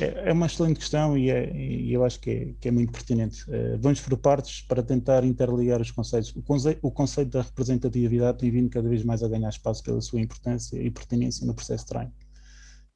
É, 0.00 0.30
é 0.30 0.32
uma 0.32 0.46
excelente 0.46 0.78
questão 0.78 1.16
e, 1.16 1.30
é, 1.30 1.54
e 1.54 1.92
eu 1.92 2.04
acho 2.04 2.20
que 2.20 2.30
é, 2.30 2.54
que 2.60 2.68
é 2.68 2.70
muito 2.70 2.92
pertinente. 2.92 3.44
Uh, 3.50 3.78
vamos 3.78 4.00
por 4.00 4.16
partes 4.16 4.62
para 4.62 4.82
tentar 4.82 5.24
interligar 5.24 5.80
os 5.80 5.90
conceitos. 5.90 6.34
O, 6.34 6.42
o 6.82 6.90
conceito 6.90 7.30
da 7.30 7.42
representatividade 7.42 8.38
tem 8.38 8.50
vindo 8.50 8.70
cada 8.70 8.88
vez 8.88 9.04
mais 9.04 9.22
a 9.22 9.28
ganhar 9.28 9.48
espaço 9.48 9.82
pela 9.82 10.00
sua 10.00 10.20
importância 10.20 10.80
e 10.80 10.90
pertinência 10.90 11.46
no 11.46 11.54
processo 11.54 11.84
de 11.84 11.90
treino 11.90 12.12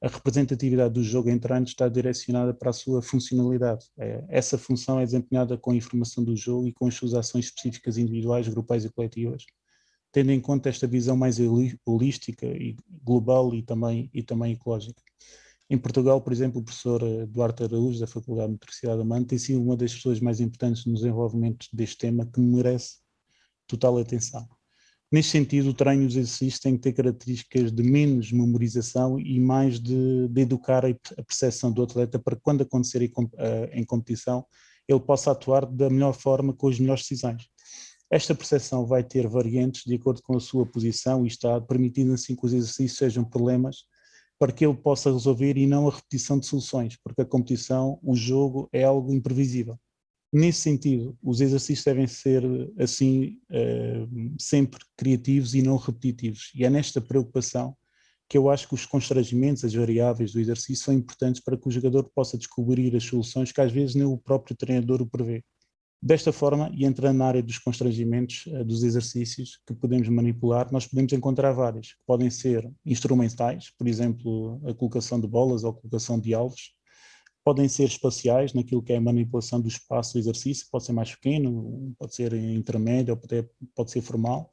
a 0.04 0.08
representatividade 0.08 0.92
do 0.92 1.02
jogo 1.02 1.30
entrante 1.30 1.68
está 1.68 1.88
direcionada 1.88 2.52
para 2.52 2.68
a 2.68 2.74
sua 2.74 3.00
funcionalidade. 3.00 3.86
É, 3.96 4.22
essa 4.28 4.58
função 4.58 5.00
é 5.00 5.04
desempenhada 5.04 5.56
com 5.56 5.70
a 5.70 5.76
informação 5.76 6.22
do 6.22 6.36
jogo 6.36 6.68
e 6.68 6.72
com 6.72 6.86
as 6.86 6.94
suas 6.94 7.14
ações 7.14 7.46
específicas 7.46 7.96
individuais, 7.96 8.46
grupais 8.46 8.84
e 8.84 8.90
coletivas, 8.90 9.46
tendo 10.12 10.30
em 10.30 10.40
conta 10.40 10.68
esta 10.68 10.86
visão 10.86 11.16
mais 11.16 11.38
holística 11.86 12.46
e 12.46 12.76
global 13.02 13.54
e 13.54 13.62
também, 13.62 14.10
e 14.12 14.22
também 14.22 14.52
ecológica. 14.52 15.02
Em 15.70 15.78
Portugal, 15.78 16.20
por 16.20 16.32
exemplo, 16.32 16.60
o 16.60 16.64
professor 16.64 17.02
eh, 17.02 17.26
Duarte 17.26 17.64
Araújo, 17.64 17.98
da 17.98 18.06
Faculdade 18.06 18.48
de 18.48 18.52
Metricidade 18.52 18.98
da 18.98 19.04
Man, 19.04 19.24
tem 19.24 19.38
sido 19.38 19.62
uma 19.62 19.76
das 19.76 19.94
pessoas 19.94 20.20
mais 20.20 20.40
importantes 20.40 20.84
no 20.84 20.94
desenvolvimento 20.94 21.66
deste 21.72 21.98
tema 21.98 22.26
que 22.26 22.38
merece 22.40 22.98
total 23.66 23.98
atenção. 23.98 24.46
Neste 25.10 25.32
sentido, 25.32 25.70
o 25.70 25.74
treino 25.74 26.02
e 26.02 26.06
os 26.06 26.16
exercícios 26.16 26.60
têm 26.60 26.76
que 26.76 26.82
ter 26.82 26.92
características 26.92 27.72
de 27.72 27.82
menos 27.82 28.32
memorização 28.32 29.18
e 29.18 29.38
mais 29.38 29.78
de, 29.78 30.28
de 30.28 30.40
educar 30.40 30.84
a 30.84 31.22
percepção 31.22 31.72
do 31.72 31.82
atleta 31.82 32.18
para 32.18 32.36
que 32.36 32.42
quando 32.42 32.62
acontecer 32.62 33.02
eh, 33.38 33.70
em 33.72 33.84
competição 33.84 34.44
ele 34.86 35.00
possa 35.00 35.30
atuar 35.30 35.64
da 35.64 35.88
melhor 35.88 36.12
forma 36.12 36.52
com 36.52 36.68
as 36.68 36.78
melhores 36.78 37.02
decisões. 37.02 37.48
Esta 38.10 38.34
percepção 38.34 38.86
vai 38.86 39.02
ter 39.02 39.26
variantes 39.26 39.84
de 39.86 39.94
acordo 39.94 40.22
com 40.22 40.36
a 40.36 40.40
sua 40.40 40.66
posição 40.66 41.24
e 41.24 41.28
estado, 41.28 41.66
permitindo 41.66 42.12
assim 42.12 42.36
que 42.36 42.44
os 42.44 42.52
exercícios 42.52 42.98
sejam 42.98 43.24
problemas 43.24 43.84
para 44.38 44.52
que 44.52 44.64
ele 44.64 44.76
possa 44.76 45.12
resolver 45.12 45.56
e 45.56 45.66
não 45.66 45.88
a 45.88 45.94
repetição 45.94 46.38
de 46.38 46.46
soluções, 46.46 46.96
porque 47.02 47.22
a 47.22 47.26
competição, 47.26 47.98
o 48.02 48.14
jogo 48.14 48.68
é 48.72 48.84
algo 48.84 49.12
imprevisível. 49.12 49.78
Nesse 50.32 50.62
sentido, 50.62 51.16
os 51.22 51.40
exercícios 51.40 51.84
devem 51.84 52.08
ser, 52.08 52.42
assim, 52.78 53.38
uh, 53.50 54.34
sempre 54.36 54.80
criativos 54.96 55.54
e 55.54 55.62
não 55.62 55.76
repetitivos. 55.76 56.50
E 56.56 56.64
é 56.64 56.70
nesta 56.70 57.00
preocupação 57.00 57.76
que 58.28 58.36
eu 58.36 58.50
acho 58.50 58.66
que 58.66 58.74
os 58.74 58.84
constrangimentos, 58.84 59.64
as 59.64 59.74
variáveis 59.74 60.32
do 60.32 60.40
exercício 60.40 60.84
são 60.84 60.94
importantes 60.94 61.40
para 61.40 61.56
que 61.56 61.68
o 61.68 61.70
jogador 61.70 62.10
possa 62.12 62.36
descobrir 62.36 62.96
as 62.96 63.04
soluções 63.04 63.52
que 63.52 63.60
às 63.60 63.70
vezes 63.70 63.94
nem 63.94 64.04
o 64.04 64.18
próprio 64.18 64.56
treinador 64.56 65.00
o 65.00 65.06
prevê. 65.06 65.44
Desta 66.06 66.34
forma, 66.34 66.70
e 66.76 66.84
entrando 66.84 67.16
na 67.16 67.24
área 67.24 67.42
dos 67.42 67.58
constrangimentos 67.58 68.44
uh, 68.48 68.62
dos 68.62 68.82
exercícios 68.82 69.58
que 69.66 69.72
podemos 69.72 70.06
manipular, 70.06 70.70
nós 70.70 70.86
podemos 70.86 71.10
encontrar 71.14 71.52
vários, 71.52 71.94
que 71.94 72.00
podem 72.06 72.28
ser 72.28 72.70
instrumentais, 72.84 73.70
por 73.78 73.88
exemplo, 73.88 74.60
a 74.68 74.74
colocação 74.74 75.18
de 75.18 75.26
bolas 75.26 75.64
ou 75.64 75.70
a 75.70 75.74
colocação 75.74 76.20
de 76.20 76.34
alvos, 76.34 76.74
podem 77.42 77.66
ser 77.68 77.84
espaciais 77.84 78.52
naquilo 78.52 78.82
que 78.82 78.92
é 78.92 78.96
a 78.96 79.00
manipulação 79.00 79.58
do 79.58 79.66
espaço 79.66 80.12
do 80.12 80.18
exercício, 80.18 80.66
pode 80.70 80.84
ser 80.84 80.92
mais 80.92 81.14
pequeno, 81.14 81.94
pode 81.98 82.14
ser 82.14 82.34
intermédio, 82.34 83.14
ou 83.14 83.16
pode, 83.18 83.48
pode 83.74 83.90
ser 83.90 84.02
formal. 84.02 84.52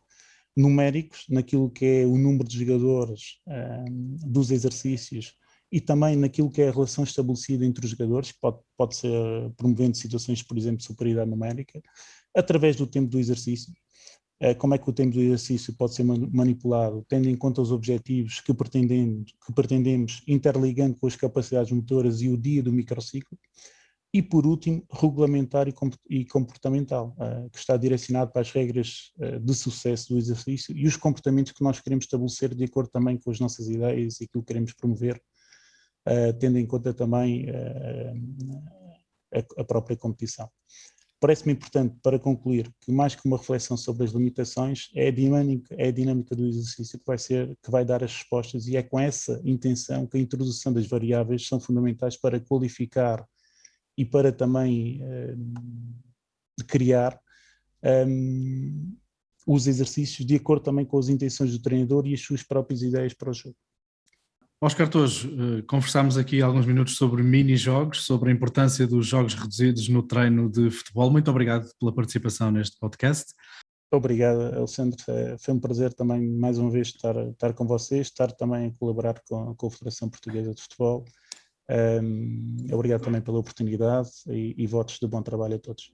Numéricos, 0.56 1.26
naquilo 1.28 1.70
que 1.70 1.86
é 1.86 2.06
o 2.06 2.18
número 2.18 2.48
de 2.48 2.60
jogadores 2.60 3.42
um, 3.46 4.16
dos 4.26 4.52
exercícios 4.52 5.36
e 5.72 5.80
também 5.80 6.16
naquilo 6.16 6.52
que 6.52 6.62
é 6.62 6.70
a 6.70 6.72
relação 6.72 7.04
estabelecida 7.04 7.66
entre 7.66 7.86
os 7.86 7.92
jogadores, 7.92 8.32
que 8.32 8.40
pode, 8.42 8.60
pode 8.78 8.96
ser 8.96 9.52
promovendo 9.56 9.96
situações, 9.96 10.44
por 10.44 10.58
exemplo, 10.58 10.80
de 10.80 10.84
superioridade 10.84 11.30
numérica, 11.30 11.82
através 12.36 12.76
do 12.76 12.86
tempo 12.86 13.10
do 13.10 13.20
exercício, 13.20 13.74
eh, 14.42 14.56
como 14.56 14.74
é 14.74 14.78
que 14.78 14.90
o 14.90 14.94
tempo 14.94 15.14
do 15.14 15.22
exercício 15.22 15.74
pode 15.76 15.94
ser 15.94 16.04
manipulado, 16.04 17.06
tendo 17.08 17.30
em 17.30 17.36
conta 17.38 17.62
os 17.62 17.72
objetivos 17.72 18.42
que 18.42 18.54
pretendemos, 18.54 19.32
que 19.46 19.54
pretendemos 19.54 20.24
interligando 20.28 20.98
com 21.00 21.08
as 21.08 21.16
capacidades 21.16 21.72
motoras 21.72 22.22
e 22.22 22.28
o 22.30 22.38
dia 22.38 22.64
do 22.64 22.74
microciclo. 22.74 23.38
e, 24.14 24.22
por 24.22 24.46
último, 24.46 24.84
regulamentar 24.92 25.68
e 26.10 26.26
comportamental, 26.26 27.16
uh, 27.18 27.50
que 27.50 27.58
está 27.58 27.78
direcionado 27.78 28.30
para 28.32 28.42
as 28.42 28.52
regras 28.52 29.14
uh, 29.18 29.40
de 29.40 29.54
sucesso 29.56 30.10
do 30.10 30.20
exercício 30.20 30.76
e 30.78 30.86
os 30.86 30.98
comportamentos 30.98 31.54
que 31.54 31.64
nós 31.64 31.80
queremos 31.80 32.06
estabelecer 32.06 32.54
de 32.54 32.66
acordo 32.66 32.90
também 32.90 33.18
com 33.18 33.32
as 33.32 33.40
nossas 33.40 33.70
ideias 33.70 34.20
e 34.20 34.26
aquilo 34.26 34.44
que 34.44 34.48
queremos 34.48 34.74
promover, 34.74 35.22
tendo 36.40 36.58
em 36.58 36.66
conta 36.66 36.94
também 36.94 37.48
a, 39.34 39.62
a, 39.62 39.64
própria 39.64 39.96
competição. 39.96 40.50
Parece-me 41.20 41.54
importante, 41.54 41.96
para 42.02 42.18
concluir, 42.18 42.74
que 42.82 42.92
mais 42.92 43.14
que 43.14 43.22
uma 43.26 43.38
reflexão 43.38 43.78
sobre 43.78 44.04
as 44.04 44.12
limitações, 44.12 44.90
é 44.96 45.08
a 45.08 45.12
dinâmica, 45.12 45.76
é 45.78 45.90
a 45.90 45.92
dinâmica 45.92 46.36
do 46.36 46.48
exercício 46.48 46.98
que 46.98 47.06
vai, 47.06 47.20
ser, 47.20 47.56
que 47.62 47.70
vai 47.70 47.86
dar 47.86 48.04
as 48.04 48.12
respostas 48.12 48.68
e 48.68 48.76
é 48.76 48.82
com 48.82 49.00
essa 49.00 49.40
intenção 49.46 50.08
que 50.08 50.18
a 50.18 50.20
introdução 50.20 50.74
das 50.74 50.88
variáveis 50.88 51.48
são 51.48 51.60
fundamentais 51.60 52.18
para 52.18 52.40
qualificar 52.40 53.24
e 53.96 54.04
para 54.04 54.32
também 54.32 55.00
criar 56.68 57.20
um, 57.84 58.96
os 59.46 59.68
exercícios 59.68 60.26
de 60.26 60.36
acordo 60.36 60.64
também 60.64 60.86
com 60.86 60.98
as 60.98 61.10
intenções 61.10 61.52
do 61.52 61.62
treinador 61.62 62.08
e 62.08 62.14
as 62.14 62.22
suas 62.22 62.44
próprias 62.44 62.82
ideias 62.82 63.14
para 63.14 63.30
o 63.30 63.34
jogo. 63.34 63.56
Oscar 64.62 64.88
Tojo, 64.88 65.30
uh, 65.30 65.64
conversámos 65.64 66.18
aqui 66.18 66.42
alguns 66.42 66.66
minutos 66.66 66.96
sobre 66.96 67.24
mini-jogos, 67.24 68.06
sobre 68.06 68.30
a 68.30 68.34
importância 68.34 68.86
dos 68.86 69.08
jogos 69.08 69.34
reduzidos 69.34 69.90
no 69.90 70.04
treino 70.04 70.50
de 70.50 70.70
futebol. 70.70 71.10
Muito 71.10 71.32
obrigado 71.32 71.68
pela 71.80 71.92
participação 71.92 72.52
neste 72.52 72.78
podcast. 72.78 73.34
Obrigado, 73.92 74.56
Alexandre. 74.56 74.98
Foi 75.40 75.54
um 75.54 75.60
prazer 75.60 75.94
também, 75.94 76.26
mais 76.30 76.58
uma 76.58 76.70
vez, 76.70 76.88
estar, 76.88 77.16
estar 77.28 77.54
com 77.54 77.66
vocês, 77.66 78.08
estar 78.08 78.32
também 78.32 78.68
a 78.68 78.72
colaborar 78.80 79.20
com, 79.28 79.54
com 79.56 79.68
a 79.68 79.72
Federação 79.72 80.10
Portuguesa 80.10 80.54
de 80.54 80.62
Futebol 80.62 81.04
um, 81.72 82.68
obrigado 82.74 83.02
também 83.02 83.22
pela 83.22 83.40
oportunidade 83.40 84.10
e, 84.28 84.54
e 84.58 84.68
votos 84.68 84.98
de 85.00 85.08
bom 85.08 85.22
trabalho 85.22 85.56
a 85.56 85.60
todos. 85.60 85.92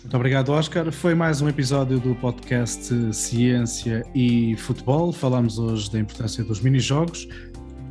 Muito 0.00 0.16
obrigado, 0.16 0.50
Oscar. 0.50 0.90
Foi 0.90 1.14
mais 1.14 1.40
um 1.42 1.48
episódio 1.48 2.00
do 2.00 2.14
podcast 2.16 3.14
Ciência 3.14 4.02
e 4.14 4.56
Futebol. 4.56 5.12
Falamos 5.12 5.58
hoje 5.58 5.92
da 5.92 5.98
importância 6.00 6.42
dos 6.42 6.60
mini-jogos. 6.60 7.28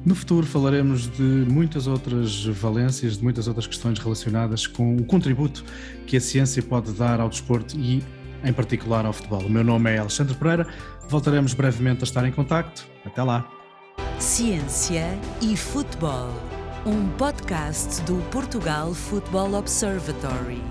No 0.04 0.16
futuro 0.16 0.48
falaremos 0.48 1.08
de 1.08 1.22
muitas 1.22 1.88
outras 1.88 2.46
valências, 2.46 3.18
de 3.18 3.24
muitas 3.24 3.48
outras 3.48 3.68
questões 3.68 4.00
relacionadas 4.00 4.66
com 4.66 4.96
o 4.96 5.04
contributo 5.04 5.64
que 6.08 6.18
a 6.18 6.22
ciência 6.22 6.64
pode 6.64 6.92
dar 6.94 7.20
ao 7.20 7.30
desporto 7.30 7.78
e, 7.78 8.04
em 8.44 8.54
particular, 8.54 9.06
ao 9.06 9.14
futebol. 9.14 9.42
O 9.46 9.50
meu 9.50 9.64
nome 9.64 9.92
é 9.92 10.00
Alexandre 10.00 10.34
Pereira. 10.36 10.68
Voltaremos 11.08 11.54
brevemente 11.54 12.02
a 12.02 12.04
estar 12.04 12.26
em 12.26 12.32
contacto. 12.32 12.88
Até 13.06 13.22
lá. 13.22 13.48
Ciência 14.18 15.06
e 15.42 15.56
Futebol 15.56 16.32
um 16.86 17.10
podcast 17.10 18.02
do 18.04 18.18
Portugal 18.32 18.92
Football 18.92 19.54
Observatory. 19.54 20.64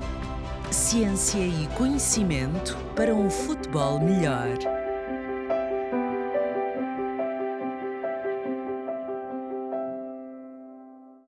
Ciência 0.68 1.38
e 1.38 1.68
conhecimento 1.76 2.76
para 2.96 3.14
um 3.14 3.30
futebol 3.30 4.00
melhor. 4.00 4.79